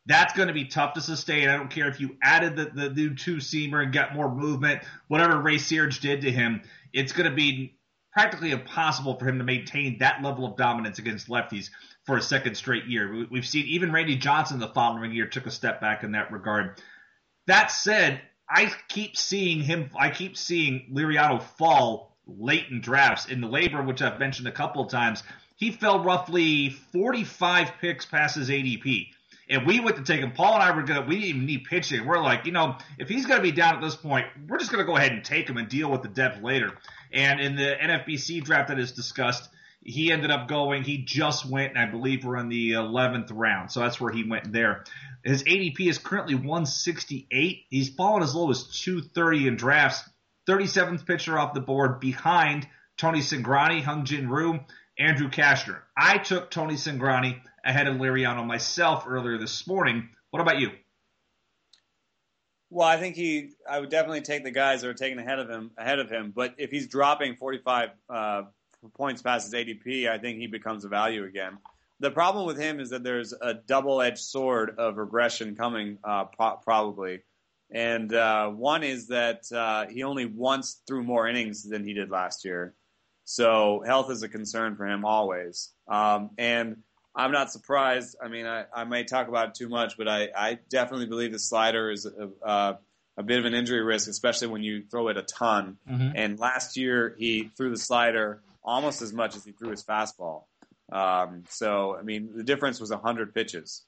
[0.06, 1.48] That's going to be tough to sustain.
[1.48, 4.82] I don't care if you added the, the new two seamer and got more movement,
[5.08, 7.76] whatever Ray Searage did to him, it's going to be
[8.14, 11.68] practically impossible for him to maintain that level of dominance against lefties
[12.06, 13.26] for a second straight year.
[13.28, 16.80] We've seen even Randy Johnson the following year took a step back in that regard.
[17.48, 19.90] That said, I keep seeing him.
[19.98, 23.26] I keep seeing Liriano fall late in drafts.
[23.26, 25.24] In the LABR, which I've mentioned a couple of times,
[25.56, 29.08] he fell roughly 45 picks past his ADP.
[29.48, 30.32] And we went to take him.
[30.32, 31.02] Paul and I were gonna.
[31.02, 32.06] We didn't even need pitching.
[32.06, 34.84] We're like, you know, if he's gonna be down at this point, we're just gonna
[34.84, 36.72] go ahead and take him and deal with the depth later.
[37.12, 39.48] And in the NFBC draft that is discussed,
[39.82, 40.82] he ended up going.
[40.82, 43.70] He just went, and I believe we're in the 11th round.
[43.70, 44.84] So that's where he went there.
[45.22, 47.64] His ADP is currently 168.
[47.68, 50.08] He's fallen as low as 230 in drafts.
[50.48, 52.66] 37th pitcher off the board behind
[52.98, 54.60] Tony Cingrani, Hung Jin Ryu,
[54.98, 55.80] Andrew Cashner.
[55.96, 56.74] I took Tony
[57.64, 60.10] Ahead of Liriano myself earlier this morning.
[60.30, 60.70] What about you?
[62.70, 63.52] Well, I think he.
[63.68, 65.70] I would definitely take the guys that are taken ahead of him.
[65.78, 68.42] Ahead of him, but if he's dropping 45 uh,
[68.94, 71.58] points past his ADP, I think he becomes a value again.
[72.00, 76.56] The problem with him is that there's a double-edged sword of regression coming, uh, pro-
[76.56, 77.20] probably.
[77.70, 82.10] And uh, one is that uh, he only once threw more innings than he did
[82.10, 82.74] last year.
[83.24, 85.72] So health is a concern for him always.
[85.88, 86.82] Um, and
[87.16, 88.16] I'm not surprised.
[88.22, 91.32] I mean, I, I may talk about it too much, but I, I definitely believe
[91.32, 92.78] the slider is a, a,
[93.16, 95.78] a, bit of an injury risk, especially when you throw it a ton.
[95.88, 96.16] Mm-hmm.
[96.16, 100.44] And last year, he threw the slider almost as much as he threw his fastball.
[100.90, 103.84] Um, so, I mean, the difference was 100 pitches,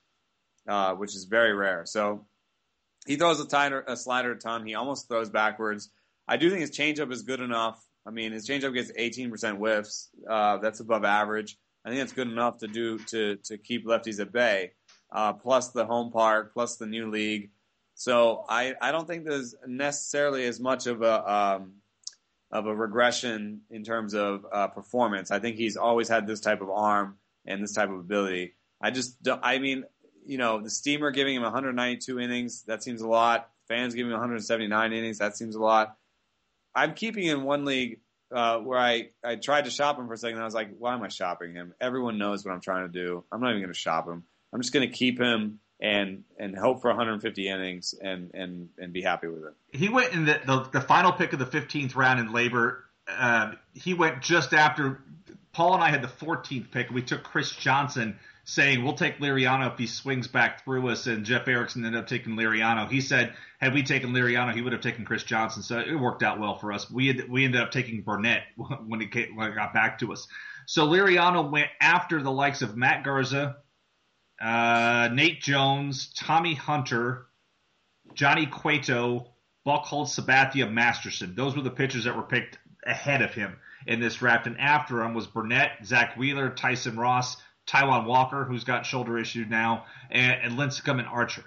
[0.68, 1.82] uh, which is very rare.
[1.84, 2.26] So
[3.06, 4.64] he throws a, tiner, a slider a ton.
[4.66, 5.90] He almost throws backwards.
[6.28, 7.82] I do think his changeup is good enough.
[8.06, 10.10] I mean, his changeup gets 18% whiffs.
[10.28, 11.58] Uh, that's above average.
[11.86, 14.72] I think that's good enough to do to to keep lefties at bay.
[15.12, 17.50] Uh, plus the home park, plus the new league.
[17.94, 21.74] So I, I don't think there's necessarily as much of a um,
[22.50, 25.30] of a regression in terms of uh, performance.
[25.30, 28.54] I think he's always had this type of arm and this type of ability.
[28.80, 29.84] I just, I mean,
[30.26, 33.48] you know, the Steamer giving him 192 innings, that seems a lot.
[33.68, 35.96] Fans giving him 179 innings, that seems a lot.
[36.74, 38.00] I'm keeping in one league
[38.32, 40.40] uh, where I, I tried to shop him for a second.
[40.40, 41.74] I was like, why am I shopping him?
[41.80, 43.24] Everyone knows what I'm trying to do.
[43.30, 44.24] I'm not even going to shop him.
[44.52, 48.92] I'm just going to keep him and and hope for 150 innings and and and
[48.92, 49.54] be happy with it.
[49.72, 52.78] He went in the the, the final pick of the 15th round in LABR.
[53.08, 55.02] Uh, he went just after
[55.52, 56.90] Paul and I had the 14th pick.
[56.90, 61.26] We took Chris Johnson, saying we'll take Liriano if he swings back through us, and
[61.26, 62.88] Jeff Erickson ended up taking Liriano.
[62.88, 65.62] He said had we taken Liriano, he would have taken Chris Johnson.
[65.62, 66.88] So it worked out well for us.
[66.88, 68.44] We had, we ended up taking Burnett
[68.86, 70.28] when he came, when it got back to us.
[70.66, 73.56] So Liriano went after the likes of Matt Garza,
[74.40, 77.26] uh, Nate Jones, Tommy Hunter,
[78.14, 79.32] Johnny Cueto,
[79.66, 81.34] Buchholz, Sabathia, Masterson.
[81.34, 83.56] Those were the pitchers that were picked ahead of him
[83.88, 84.46] in this draft.
[84.46, 87.36] And after him was Burnett, Zack Wheeler, Tyson Ross,
[87.66, 91.44] Taijuan Walker, who's got shoulder issues now, and, and Lincecum and Archer.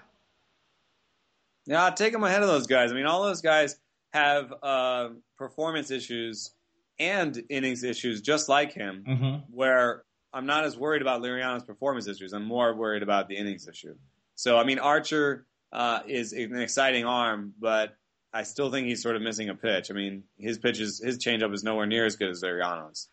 [1.66, 2.92] Yeah, I'll take him ahead of those guys.
[2.92, 3.78] I mean, all those guys
[4.12, 6.52] have uh, performance issues
[6.98, 9.36] and innings issues just like him, mm-hmm.
[9.54, 10.04] where
[10.34, 12.34] I'm not as worried about Liriano's performance issues.
[12.34, 13.96] I'm more worried about the innings issue.
[14.36, 17.96] So, I mean, Archer uh, is an exciting arm, but
[18.34, 19.90] I still think he's sort of missing a pitch.
[19.90, 23.10] I mean, his pitches, his changeup is nowhere near as good as Liriano's.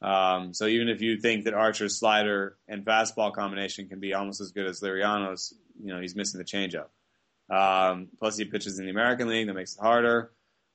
[0.00, 4.40] Um, so even if you think that Archer's slider and fastball combination can be almost
[4.40, 6.88] as good as Liriano's, you know, he's missing the changeup.
[7.50, 10.32] Um, plus, he pitches in the American League, that makes it harder.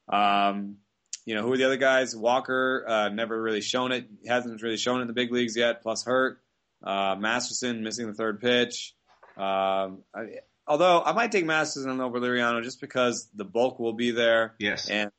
[0.10, 0.78] Um,
[1.26, 2.16] you know, who are the other guys?
[2.16, 4.08] Walker uh, never really shown it.
[4.28, 5.82] Hasn't really shown it in the big leagues yet.
[5.82, 6.42] Plus, hurt.
[6.84, 8.94] Uh, Masterson missing the third pitch.
[9.38, 14.12] Um, I, although I might take Masterson over Liriano just because the bulk will be
[14.12, 14.56] there.
[14.60, 14.90] Yes.
[14.90, 15.12] And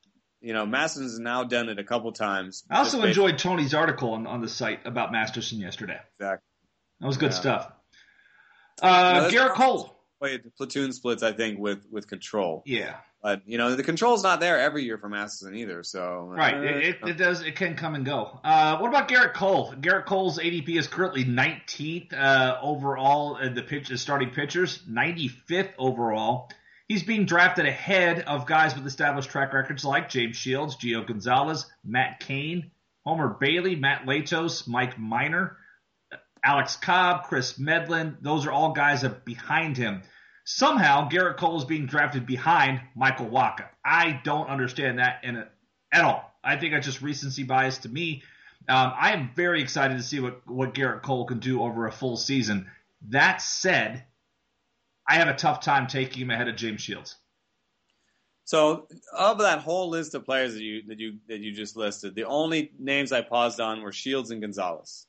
[0.45, 2.63] you know, Masterson's now done it a couple times.
[2.69, 5.97] I also enjoyed Tony's article on, on the site about Masterson yesterday.
[6.19, 6.45] Exactly.
[6.99, 7.39] That was good yeah.
[7.39, 7.71] stuff.
[8.79, 9.91] Uh, no, Gerrit Cole.
[10.19, 12.61] Played platoon splits, I think, with with control.
[12.65, 12.95] Yeah.
[13.23, 15.81] But you know the control's not there every year for Masterson either.
[15.81, 17.41] So right, uh, it, it, does.
[17.41, 18.39] It can come and go.
[18.43, 19.73] Uh, what about Gerrit Cole?
[19.73, 26.51] Gerrit Cole's ADP is currently 19th uh, overall in the pitch, starting pitchers, 95th overall.
[26.87, 31.65] He's being drafted ahead of guys with established track records like James Shields, Gio Gonzalez,
[31.83, 32.69] Matt Cain,
[33.05, 35.57] Homer Bailey, Matt Latos, Mike Minor,
[36.43, 38.17] Alex Cobb, Kris Medlen.
[38.21, 40.03] Those are all guys behind him.
[40.43, 43.65] Somehow, Gerrit Cole is being drafted behind Michael Wacha.
[43.83, 45.47] I don't understand that in a,
[45.91, 46.31] at all.
[46.43, 48.21] I think that's just recency bias to me.
[48.69, 51.91] Um, I am very excited to see what, what Gerrit Cole can do over a
[51.91, 52.69] full season.
[53.09, 54.03] That said,
[55.07, 57.15] I have a tough time taking him ahead of James Shields.
[58.45, 62.13] So, of that whole list of players that you that you that you just listed,
[62.13, 65.07] the only names I paused on were Shields and Gonzalez.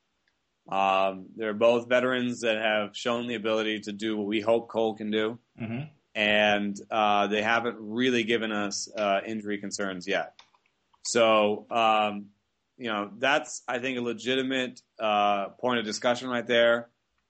[0.71, 4.95] Um, they're both veterans that have shown the ability to do what we hope Cole
[4.95, 5.83] can do, mm-hmm.
[6.15, 10.33] and uh, they haven't really given us uh, injury concerns yet.
[11.05, 12.31] So, um,
[12.79, 16.89] you know, that's I think a legitimate uh, point of discussion right there.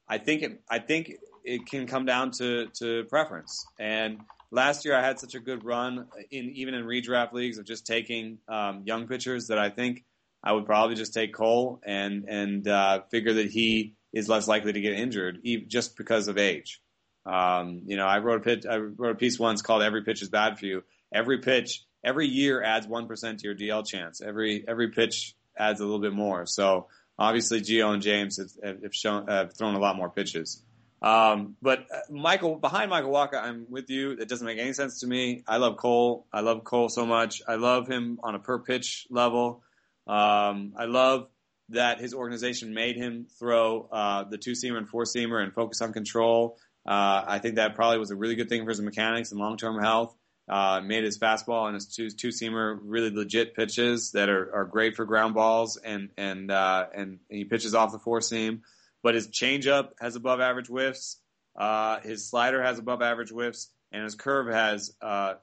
[0.08, 0.62] I think it.
[0.70, 1.14] I think
[1.46, 4.18] it can come down to to preference and
[4.50, 7.86] last year I had such a good run in even in redraft leagues of just
[7.86, 10.04] taking um, young pitchers that I think
[10.42, 14.72] I would probably just take Cole and and uh, figure that he is less likely
[14.72, 16.80] to get injured just because of age.
[17.26, 20.22] Um, you know, I wrote a pitch, I wrote a piece once called "Every Pitch
[20.22, 24.20] is Bad for You." Every pitch, every year adds one percent to your DL chance.
[24.20, 26.46] Every every pitch adds a little bit more.
[26.46, 26.86] So
[27.18, 30.62] obviously, Gio and James have, have shown have thrown a lot more pitches.
[31.02, 34.12] Um, but uh, Michael, behind Michael Wacha, I'm with you.
[34.12, 35.44] It doesn't make any sense to me.
[35.46, 36.26] I love Cole.
[36.32, 37.42] I love Cole so much.
[37.46, 39.62] I love him on a per pitch level.
[40.06, 41.28] Um, I love
[41.70, 45.82] that his organization made him throw uh, the two seamer and four seamer and focus
[45.82, 46.58] on control.
[46.86, 49.56] Uh, I think that probably was a really good thing for his mechanics and long
[49.56, 50.14] term health.
[50.48, 54.64] Uh, made his fastball and his two two seamer really legit pitches that are, are
[54.64, 58.62] great for ground balls and and uh, and he pitches off the four seam
[59.06, 61.20] but his changeup has above average whiffs.
[61.54, 65.34] Uh, his slider has above average whiffs, and his curve has uh,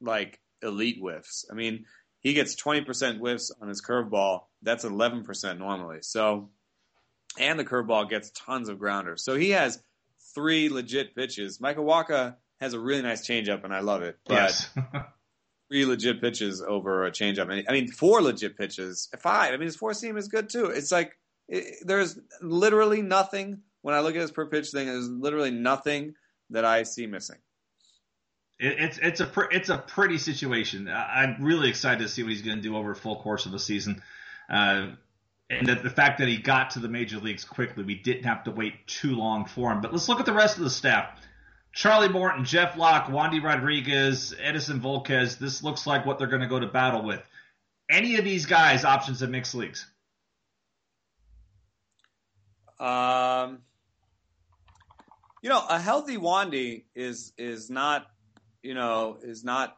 [0.00, 1.44] like elite whiffs.
[1.48, 1.84] I mean,
[2.18, 4.40] he gets 20% whiffs on his curveball.
[4.62, 5.98] That's 11% normally.
[6.00, 6.50] So,
[7.38, 9.22] and the curveball gets tons of grounders.
[9.22, 9.80] So he has
[10.34, 11.60] three legit pitches.
[11.60, 14.18] Michael Wacha has a really nice changeup, and I love it.
[14.26, 14.70] But yes.
[15.70, 17.64] three legit pitches over a changeup.
[17.68, 19.54] I mean, four legit pitches, five.
[19.54, 20.64] I mean, his four seam is good too.
[20.66, 21.12] It's like
[21.48, 24.86] it, there's literally nothing when I look at his per pitch thing.
[24.86, 26.14] There's literally nothing
[26.50, 27.38] that I see missing.
[28.58, 30.88] It, it's it's a it's a pretty situation.
[30.88, 33.52] I'm really excited to see what he's going to do over a full course of
[33.52, 34.02] the season.
[34.48, 34.88] Uh,
[35.50, 38.44] and the, the, fact that he got to the major leagues quickly, we didn't have
[38.44, 39.82] to wait too long for him.
[39.82, 41.20] But let's look at the rest of the staff.
[41.72, 45.38] Charlie Morton, Jeff Locke, Wandy Rodriguez, Edinson Volquez.
[45.38, 47.20] This looks like what they're going to go to battle with.
[47.90, 49.86] Any of these guys options in mixed leagues?
[52.78, 53.60] Um,
[55.42, 58.06] you know, a healthy Wandy is is not,
[58.62, 59.76] you know, is not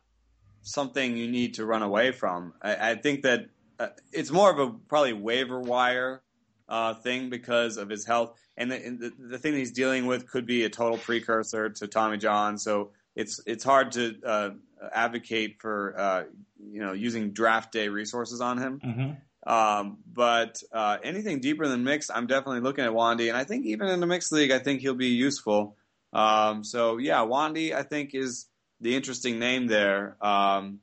[0.62, 2.54] something you need to run away from.
[2.62, 3.46] I, I think that
[3.78, 6.22] uh, it's more of a probably waiver wire
[6.68, 10.28] uh, thing because of his health, and the, and the, the thing he's dealing with
[10.28, 12.58] could be a total precursor to Tommy John.
[12.58, 14.50] So it's it's hard to uh,
[14.92, 16.24] advocate for uh,
[16.58, 18.80] you know using draft day resources on him.
[18.84, 19.12] Mm-hmm.
[19.46, 23.64] Um, but uh, anything deeper than mixed, I'm definitely looking at Wandy, and I think
[23.66, 25.76] even in the mixed league, I think he'll be useful.
[26.12, 28.46] Um, so yeah, Wandy, I think is
[28.80, 30.16] the interesting name there.
[30.20, 30.80] Um,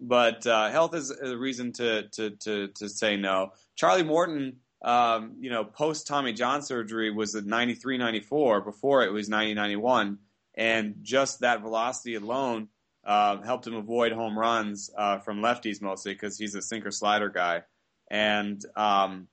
[0.00, 3.52] but uh, health is a reason to, to to to say no.
[3.74, 8.60] Charlie Morton, um, you know, post Tommy John surgery was at 93, 94.
[8.60, 10.18] Before it was 90, 91,
[10.54, 12.68] and just that velocity alone
[13.04, 17.28] uh, helped him avoid home runs uh, from lefties mostly because he's a sinker slider
[17.28, 17.62] guy.
[18.10, 19.28] And, um,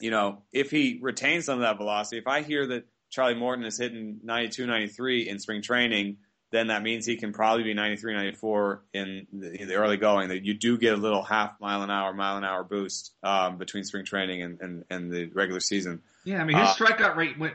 [0.00, 3.64] you know, if he retains some of that velocity, if I hear that Charlie Morton
[3.64, 6.18] is hitting 92, 93 in spring training,
[6.52, 10.28] then that means he can probably be 93, 94 in the, in the early going.
[10.28, 13.56] That you do get a little half mile an hour, mile an hour boost um,
[13.56, 16.02] between spring training and, and, and, the regular season.
[16.24, 17.54] Yeah, I mean his uh, strikeout rate went.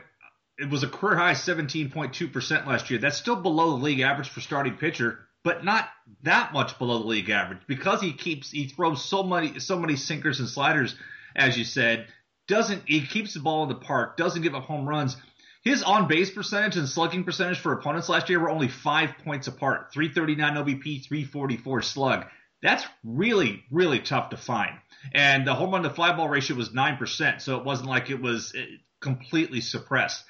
[0.58, 2.98] It was a career high 17.2 percent last year.
[2.98, 5.88] That's still below the league average for starting pitcher but not
[6.24, 9.94] that much below the league average because he keeps he throws so many so many
[9.94, 10.96] sinkers and sliders,
[11.36, 12.08] as you said.
[12.48, 14.16] Doesn't he keeps the ball in the park?
[14.16, 15.16] Doesn't give up home runs.
[15.62, 19.46] His on base percentage and slugging percentage for opponents last year were only five points
[19.46, 22.26] apart 339 OBP, 344 slug.
[22.60, 24.76] That's really, really tough to find.
[25.14, 28.20] And the home run to fly ball ratio was 9%, so it wasn't like it
[28.20, 28.64] was eh,
[29.00, 30.24] completely suppressed.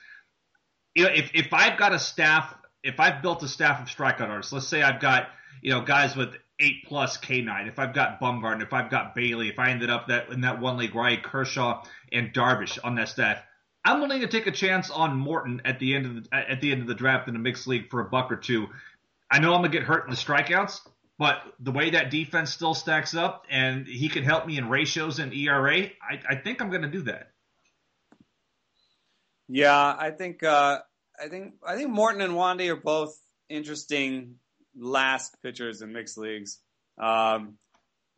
[0.94, 4.28] You know, if, if I've got a staff if I've built a staff of strikeout
[4.28, 5.28] artists, let's say I've got
[5.62, 9.48] you know guys with eight plus K9, if I've got Bumgarner, if I've got Bailey,
[9.48, 13.08] if I ended up that in that one league had Kershaw and Darvish on that
[13.08, 13.42] staff,
[13.84, 16.72] I'm willing to take a chance on Morton at the end of the at the
[16.72, 18.68] end of the draft in a mixed league for a buck or two.
[19.30, 20.80] I know I'm gonna get hurt in the strikeouts,
[21.18, 25.18] but the way that defense still stacks up, and he can help me in ratios
[25.18, 27.30] and ERA, I, I think I'm gonna do that.
[29.48, 30.80] Yeah, I think uh,
[31.22, 33.16] I think I think Morton and Wandy are both
[33.48, 34.36] interesting
[34.78, 36.58] last pitchers in mixed leagues.
[36.98, 37.58] Um,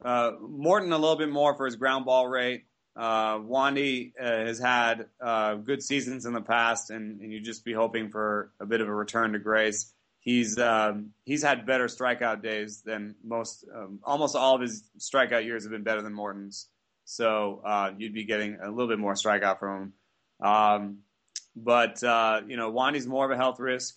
[0.05, 2.65] uh, Morton a little bit more for his ground ball rate.
[2.97, 7.65] Uh, Wandy uh, has had uh, good seasons in the past, and, and you just
[7.65, 9.93] be hoping for a bit of a return to grace.
[10.21, 13.65] He's um, he's had better strikeout days than most.
[13.75, 16.69] Um, almost all of his strikeout years have been better than Morton's.
[17.05, 19.93] So uh, you'd be getting a little bit more strikeout from him.
[20.47, 20.99] Um,
[21.57, 23.97] but uh, you know, Wandy's more of a health risk,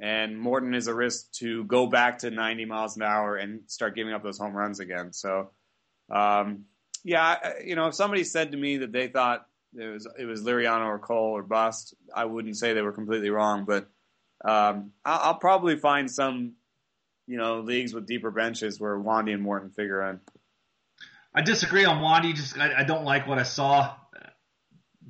[0.00, 3.94] and Morton is a risk to go back to 90 miles an hour and start
[3.94, 5.12] giving up those home runs again.
[5.12, 5.50] So,
[6.10, 6.64] um,
[7.04, 10.42] yeah, you know, if somebody said to me that they thought it was it was
[10.42, 13.64] Liriano or Cole or bust, I wouldn't say they were completely wrong.
[13.64, 13.88] But
[14.44, 16.54] um, I'll, I'll probably find some,
[17.26, 20.20] you know, leagues with deeper benches where Wandy and Morton figure in.
[21.34, 22.34] I disagree on Wandy.
[22.34, 23.94] Just I, I don't like what I saw.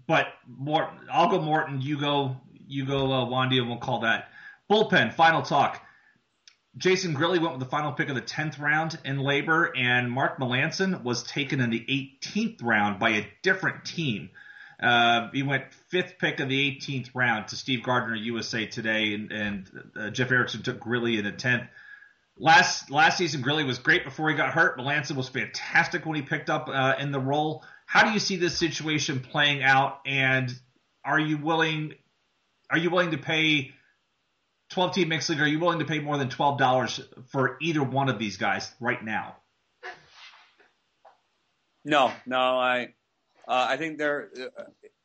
[0.07, 1.81] But Morton, I'll go Morton.
[1.81, 2.37] You go,
[2.67, 4.29] you go uh, Wandy, and we'll call that
[4.71, 5.13] bullpen.
[5.15, 5.83] Final talk.
[6.77, 10.39] Jason Grilli went with the final pick of the 10th round in LABR, and Mark
[10.39, 14.31] Melancon was taken in the 18th round by a different team.
[14.79, 19.33] Uh, he went fifth pick of the 18th round to Steve Gardner, USA Today, and,
[19.33, 21.67] and uh, Jeff Erickson took Grilli in the 10th.
[22.39, 24.77] Last last season, Grilli was great before he got hurt.
[24.77, 27.65] Melancon was fantastic when he picked up uh, in the role.
[27.87, 30.01] How do you see this situation playing out?
[30.05, 30.53] And
[31.05, 31.95] are you willing
[32.69, 33.73] are you willing to pay
[34.71, 35.41] 12 team mixed league?
[35.41, 38.71] Are you willing to pay more than twelve dollars for either one of these guys
[38.81, 39.37] right now?
[41.85, 42.95] No, no, I
[43.47, 44.31] uh, I think they're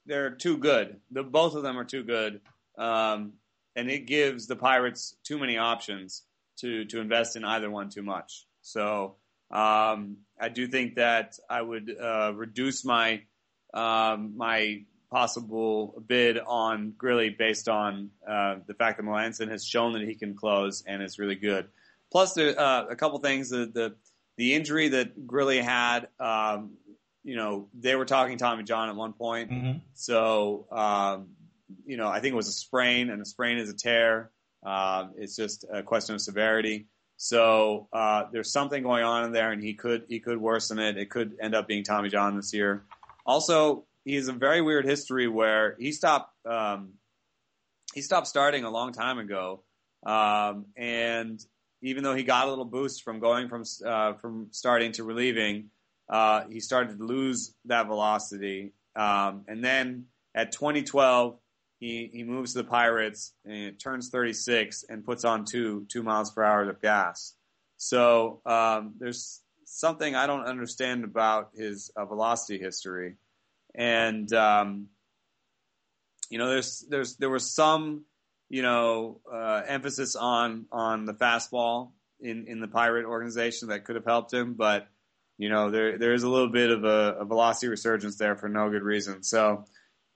[0.07, 0.99] they're too good.
[1.11, 2.41] The both of them are too good,
[2.75, 3.33] um,
[3.75, 6.23] and it gives the Pirates too many options
[6.57, 8.47] to to invest in either one too much.
[8.61, 9.17] So
[9.51, 13.21] um, I do think that I would uh, reduce my
[13.73, 19.93] um, my possible bid on Grilli based on uh, the fact that Melancon has shown
[19.93, 21.67] that he can close and is really good.
[22.11, 23.95] Plus, there, uh, a couple things the, the
[24.37, 26.07] the injury that Grilli had.
[26.19, 26.77] Um,
[27.23, 29.77] you know, they were talking Tommy John at one point, mm-hmm.
[29.93, 31.27] so um,
[31.85, 34.31] you know I think it was a sprain, and a sprain is a tear.
[34.63, 36.87] Um, it's just a question of severity.
[37.23, 40.97] So uh, there's something going on in there, and he could he could worsen it.
[40.97, 42.83] It could end up being Tommy John this year.
[43.27, 46.93] Also, he has a very weird history where he stopped um,
[47.93, 49.61] he stopped starting a long time ago,
[50.03, 51.39] um, and
[51.83, 55.69] even though he got a little boost from going from uh, from starting to relieving,
[56.09, 58.73] uh, he started to lose that velocity.
[58.95, 61.37] Um, and then at 2012,
[61.81, 66.31] he, he moves to the Pirates and turns 36 and puts on two two miles
[66.31, 67.33] per hour of gas.
[67.77, 73.15] So um, there's something I don't understand about his uh, velocity history,
[73.73, 74.89] and um,
[76.29, 78.05] you know there's there's there was some
[78.47, 83.95] you know uh, emphasis on on the fastball in in the Pirate organization that could
[83.95, 84.87] have helped him, but
[85.39, 88.49] you know there there is a little bit of a, a velocity resurgence there for
[88.49, 89.23] no good reason.
[89.23, 89.65] So.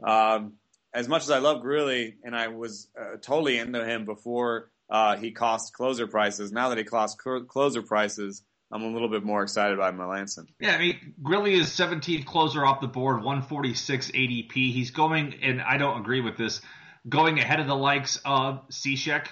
[0.06, 0.56] Um,
[0.96, 5.18] as much as I love Grilli and I was uh, totally into him before uh,
[5.18, 8.42] he cost closer prices, now that he costs cl- closer prices,
[8.72, 10.48] I'm a little bit more excited by Melancon.
[10.60, 14.54] Yeah, I mean, Grilli is 17th closer off the board, 146 ADP.
[14.54, 16.62] He's going, and I don't agree with this,
[17.08, 19.28] going ahead of the likes of Cishek,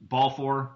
[0.00, 0.74] Balfour,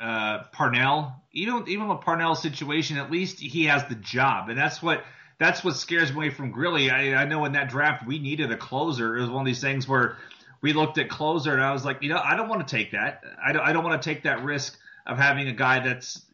[0.00, 1.14] uh, Parnell.
[1.34, 5.04] Even even with Parnell's situation, at least he has the job, and that's what–
[5.42, 6.90] that's what scares me away from Grilli.
[6.90, 9.16] I, I know in that draft we needed a closer.
[9.16, 10.16] It was one of these things where
[10.60, 12.92] we looked at closer and I was like, you know, I don't want to take
[12.92, 13.24] that.
[13.44, 16.24] I don't, I don't want to take that risk of having a guy that's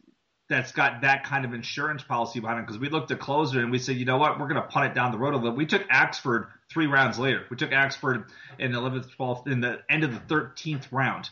[0.47, 3.71] that's got that kind of insurance policy behind him because we looked at closer and
[3.71, 5.55] we said, you know what, we're going to punt it down the road a little.
[5.55, 7.45] We took Axford three rounds later.
[7.51, 8.25] We took Axford
[8.57, 11.29] in the 11th, 12th, in the end of the 13th round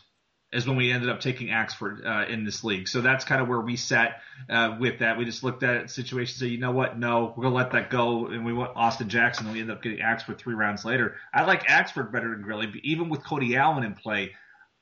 [0.52, 2.88] is when we ended up taking Axford uh, in this league.
[2.88, 5.18] So that's kind of where we sat uh, with that.
[5.18, 7.90] We just looked at the situation, said, you know what, no, we're gonna let that
[7.90, 11.16] go, and we went Austin Jackson, and we ended up getting Axford three rounds later.
[11.34, 14.32] I like Axford better than Grilli, but even with Cody Allen in play.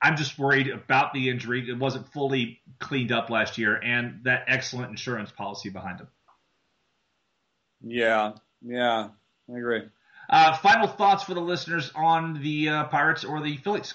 [0.01, 1.67] I'm just worried about the injury.
[1.69, 6.09] It wasn't fully cleaned up last year, and that excellent insurance policy behind him.
[7.83, 9.09] Yeah, yeah,
[9.49, 9.85] I agree.
[10.29, 13.95] Uh, final thoughts for the listeners on the uh, Pirates or the Phillies?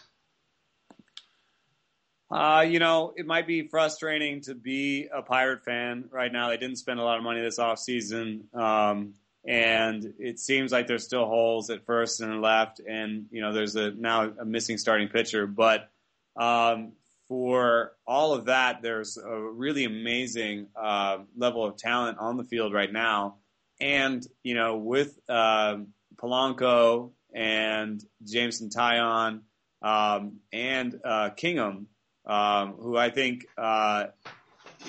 [2.31, 6.49] Uh, you know, it might be frustrating to be a Pirate fan right now.
[6.49, 8.53] They didn't spend a lot of money this offseason.
[8.55, 12.79] Um, and it seems like there's still holes at first and left.
[12.79, 15.45] And, you know, there's a now a missing starting pitcher.
[15.45, 15.89] But
[16.37, 16.93] um,
[17.27, 22.71] for all of that, there's a really amazing uh, level of talent on the field
[22.73, 23.35] right now.
[23.81, 25.77] And, you know, with uh,
[26.15, 29.41] Polanco and Jameson Taillon
[29.81, 31.87] um, and uh, Kingham,
[32.31, 34.05] um, who I think uh,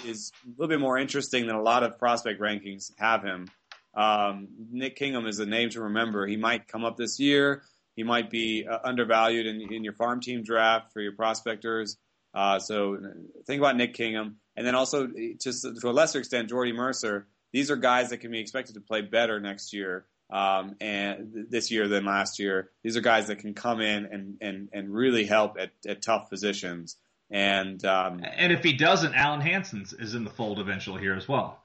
[0.07, 3.49] is a little bit more interesting than a lot of prospect rankings have him.
[3.95, 6.25] Um, Nick Kingham is a name to remember.
[6.25, 7.63] He might come up this year.
[7.97, 11.99] He might be uh, undervalued in, in your farm team draft for your prospectors.
[12.33, 12.97] Uh, so
[13.45, 14.37] think about Nick Kingham.
[14.57, 17.27] And then also, to a lesser extent, Jordy Mercer.
[17.53, 21.71] These are guys that can be expected to play better next year um, and this
[21.71, 22.71] year than last year.
[22.83, 26.31] These are guys that can come in and, and, and really help at, at tough
[26.31, 26.97] positions.
[27.33, 31.27] And um, and if he doesn't, Alen Hanson is in the fold eventually here as
[31.27, 31.63] well.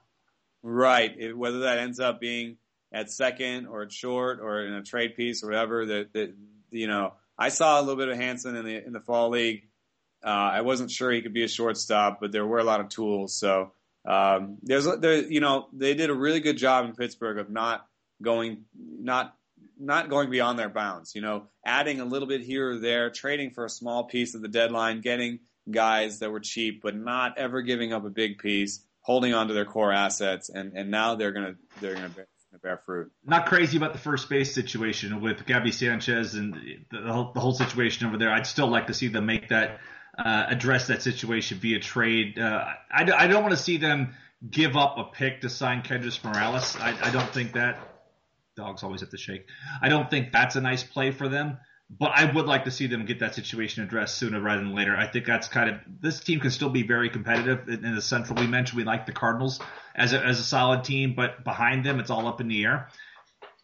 [0.62, 1.14] Right.
[1.16, 2.56] It, whether that ends up being
[2.90, 6.34] at second or at short or in a trade piece or whatever, that, that
[6.70, 9.68] you know, I saw a little bit of Hanson in the in the fall league.
[10.24, 12.88] Uh, I wasn't sure he could be a shortstop, but there were a lot of
[12.88, 13.34] tools.
[13.34, 13.72] So
[14.06, 17.86] um, there's there, you know, they did a really good job in Pittsburgh of not
[18.22, 19.36] going not
[19.78, 21.14] not going beyond their bounds.
[21.14, 24.40] You know, adding a little bit here or there, trading for a small piece of
[24.40, 25.40] the deadline, getting
[25.70, 29.54] guys that were cheap, but not ever giving up a big piece, holding on to
[29.54, 32.26] their core assets, and, and now they're gonna they're gonna bear,
[32.62, 33.12] bear fruit.
[33.24, 37.40] Not crazy about the first base situation with Gaby Sanchez and the, the, whole, the
[37.40, 38.30] whole situation over there.
[38.30, 39.80] I'd still like to see them make that
[40.18, 42.38] uh, address that situation via trade.
[42.38, 44.14] Uh, I, I don't want to see them
[44.48, 46.76] give up a pick to sign Kendrys Morales.
[46.76, 47.78] I, I don't think that
[48.56, 49.46] dogs always have to shake.
[49.80, 51.58] I don't think that's a nice play for them.
[51.90, 54.94] But I would like to see them get that situation addressed sooner rather than later.
[54.94, 58.38] I think that's kind of this team can still be very competitive in, the Central.
[58.38, 59.58] We mentioned we like the Cardinals
[59.94, 62.88] as a, as a solid team, but behind them it's all up in the air.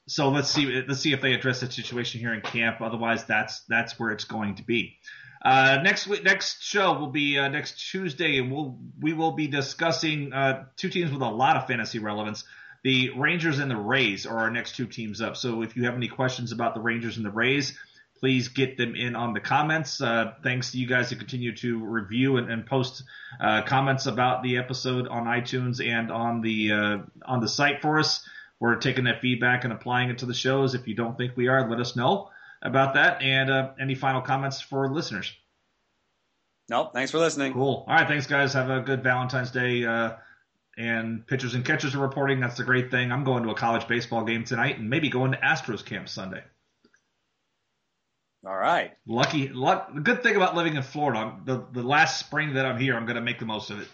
[0.06, 2.80] So let's see let's see if they address that situation here in camp.
[2.80, 4.96] Otherwise, that's that's where it's going to be.
[5.44, 9.46] Uh, next week, next show will be uh, next Tuesday, and we'll we will be
[9.46, 12.44] discussing uh, two teams with a lot of fantasy relevance.
[12.82, 15.36] The Rangers and the Rays are our next two teams up.
[15.36, 17.78] So if you have any questions about the Rangers and the Rays,
[18.18, 20.00] please get them in on the comments.
[20.00, 23.02] Uh, thanks to you guys to continue to review and, and post
[23.40, 27.98] uh, comments about the episode on iTunes and on the uh, on the site for
[27.98, 28.26] us.
[28.60, 30.74] We're taking that feedback and applying it to the shows.
[30.74, 32.30] If you don't think we are, let us know
[32.62, 33.20] about that.
[33.20, 35.32] And uh, any final comments for listeners?
[36.70, 36.92] Nope.
[36.94, 37.52] Thanks for listening.
[37.52, 37.84] Cool.
[37.86, 38.08] All right.
[38.08, 38.54] Thanks, guys.
[38.54, 39.84] Have a good Valentine's Day.
[39.84, 40.12] Uh,
[40.76, 42.40] and pitchers and catchers are reporting.
[42.40, 43.12] That's the great thing.
[43.12, 46.42] I'm going to a college baseball game tonight and maybe going to Astros camp Sunday.
[48.46, 48.92] All right.
[49.06, 49.94] Lucky, luck.
[49.94, 53.06] The good thing about living in Florida, the the last spring that I'm here, I'm
[53.06, 53.88] going to make the most of it.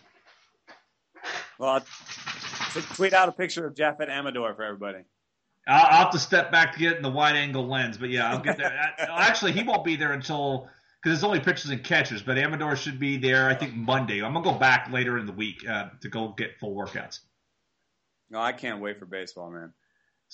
[1.59, 1.85] Well,
[2.95, 5.05] tweet out a picture of Japhet Amador for everybody.
[5.69, 8.31] I'll, I'll have to step back to get in the wide angle lens, but yeah,
[8.31, 8.73] I'll get there.
[8.99, 10.69] Actually, he won't be there until
[11.03, 12.23] because it's only pitchers and catchers.
[12.23, 13.49] But Amador should be there.
[13.49, 14.23] I think Monday.
[14.23, 17.21] I'm gonna go back later in the week uh, to go get full workouts.
[18.31, 19.73] No, I can't wait for baseball, man.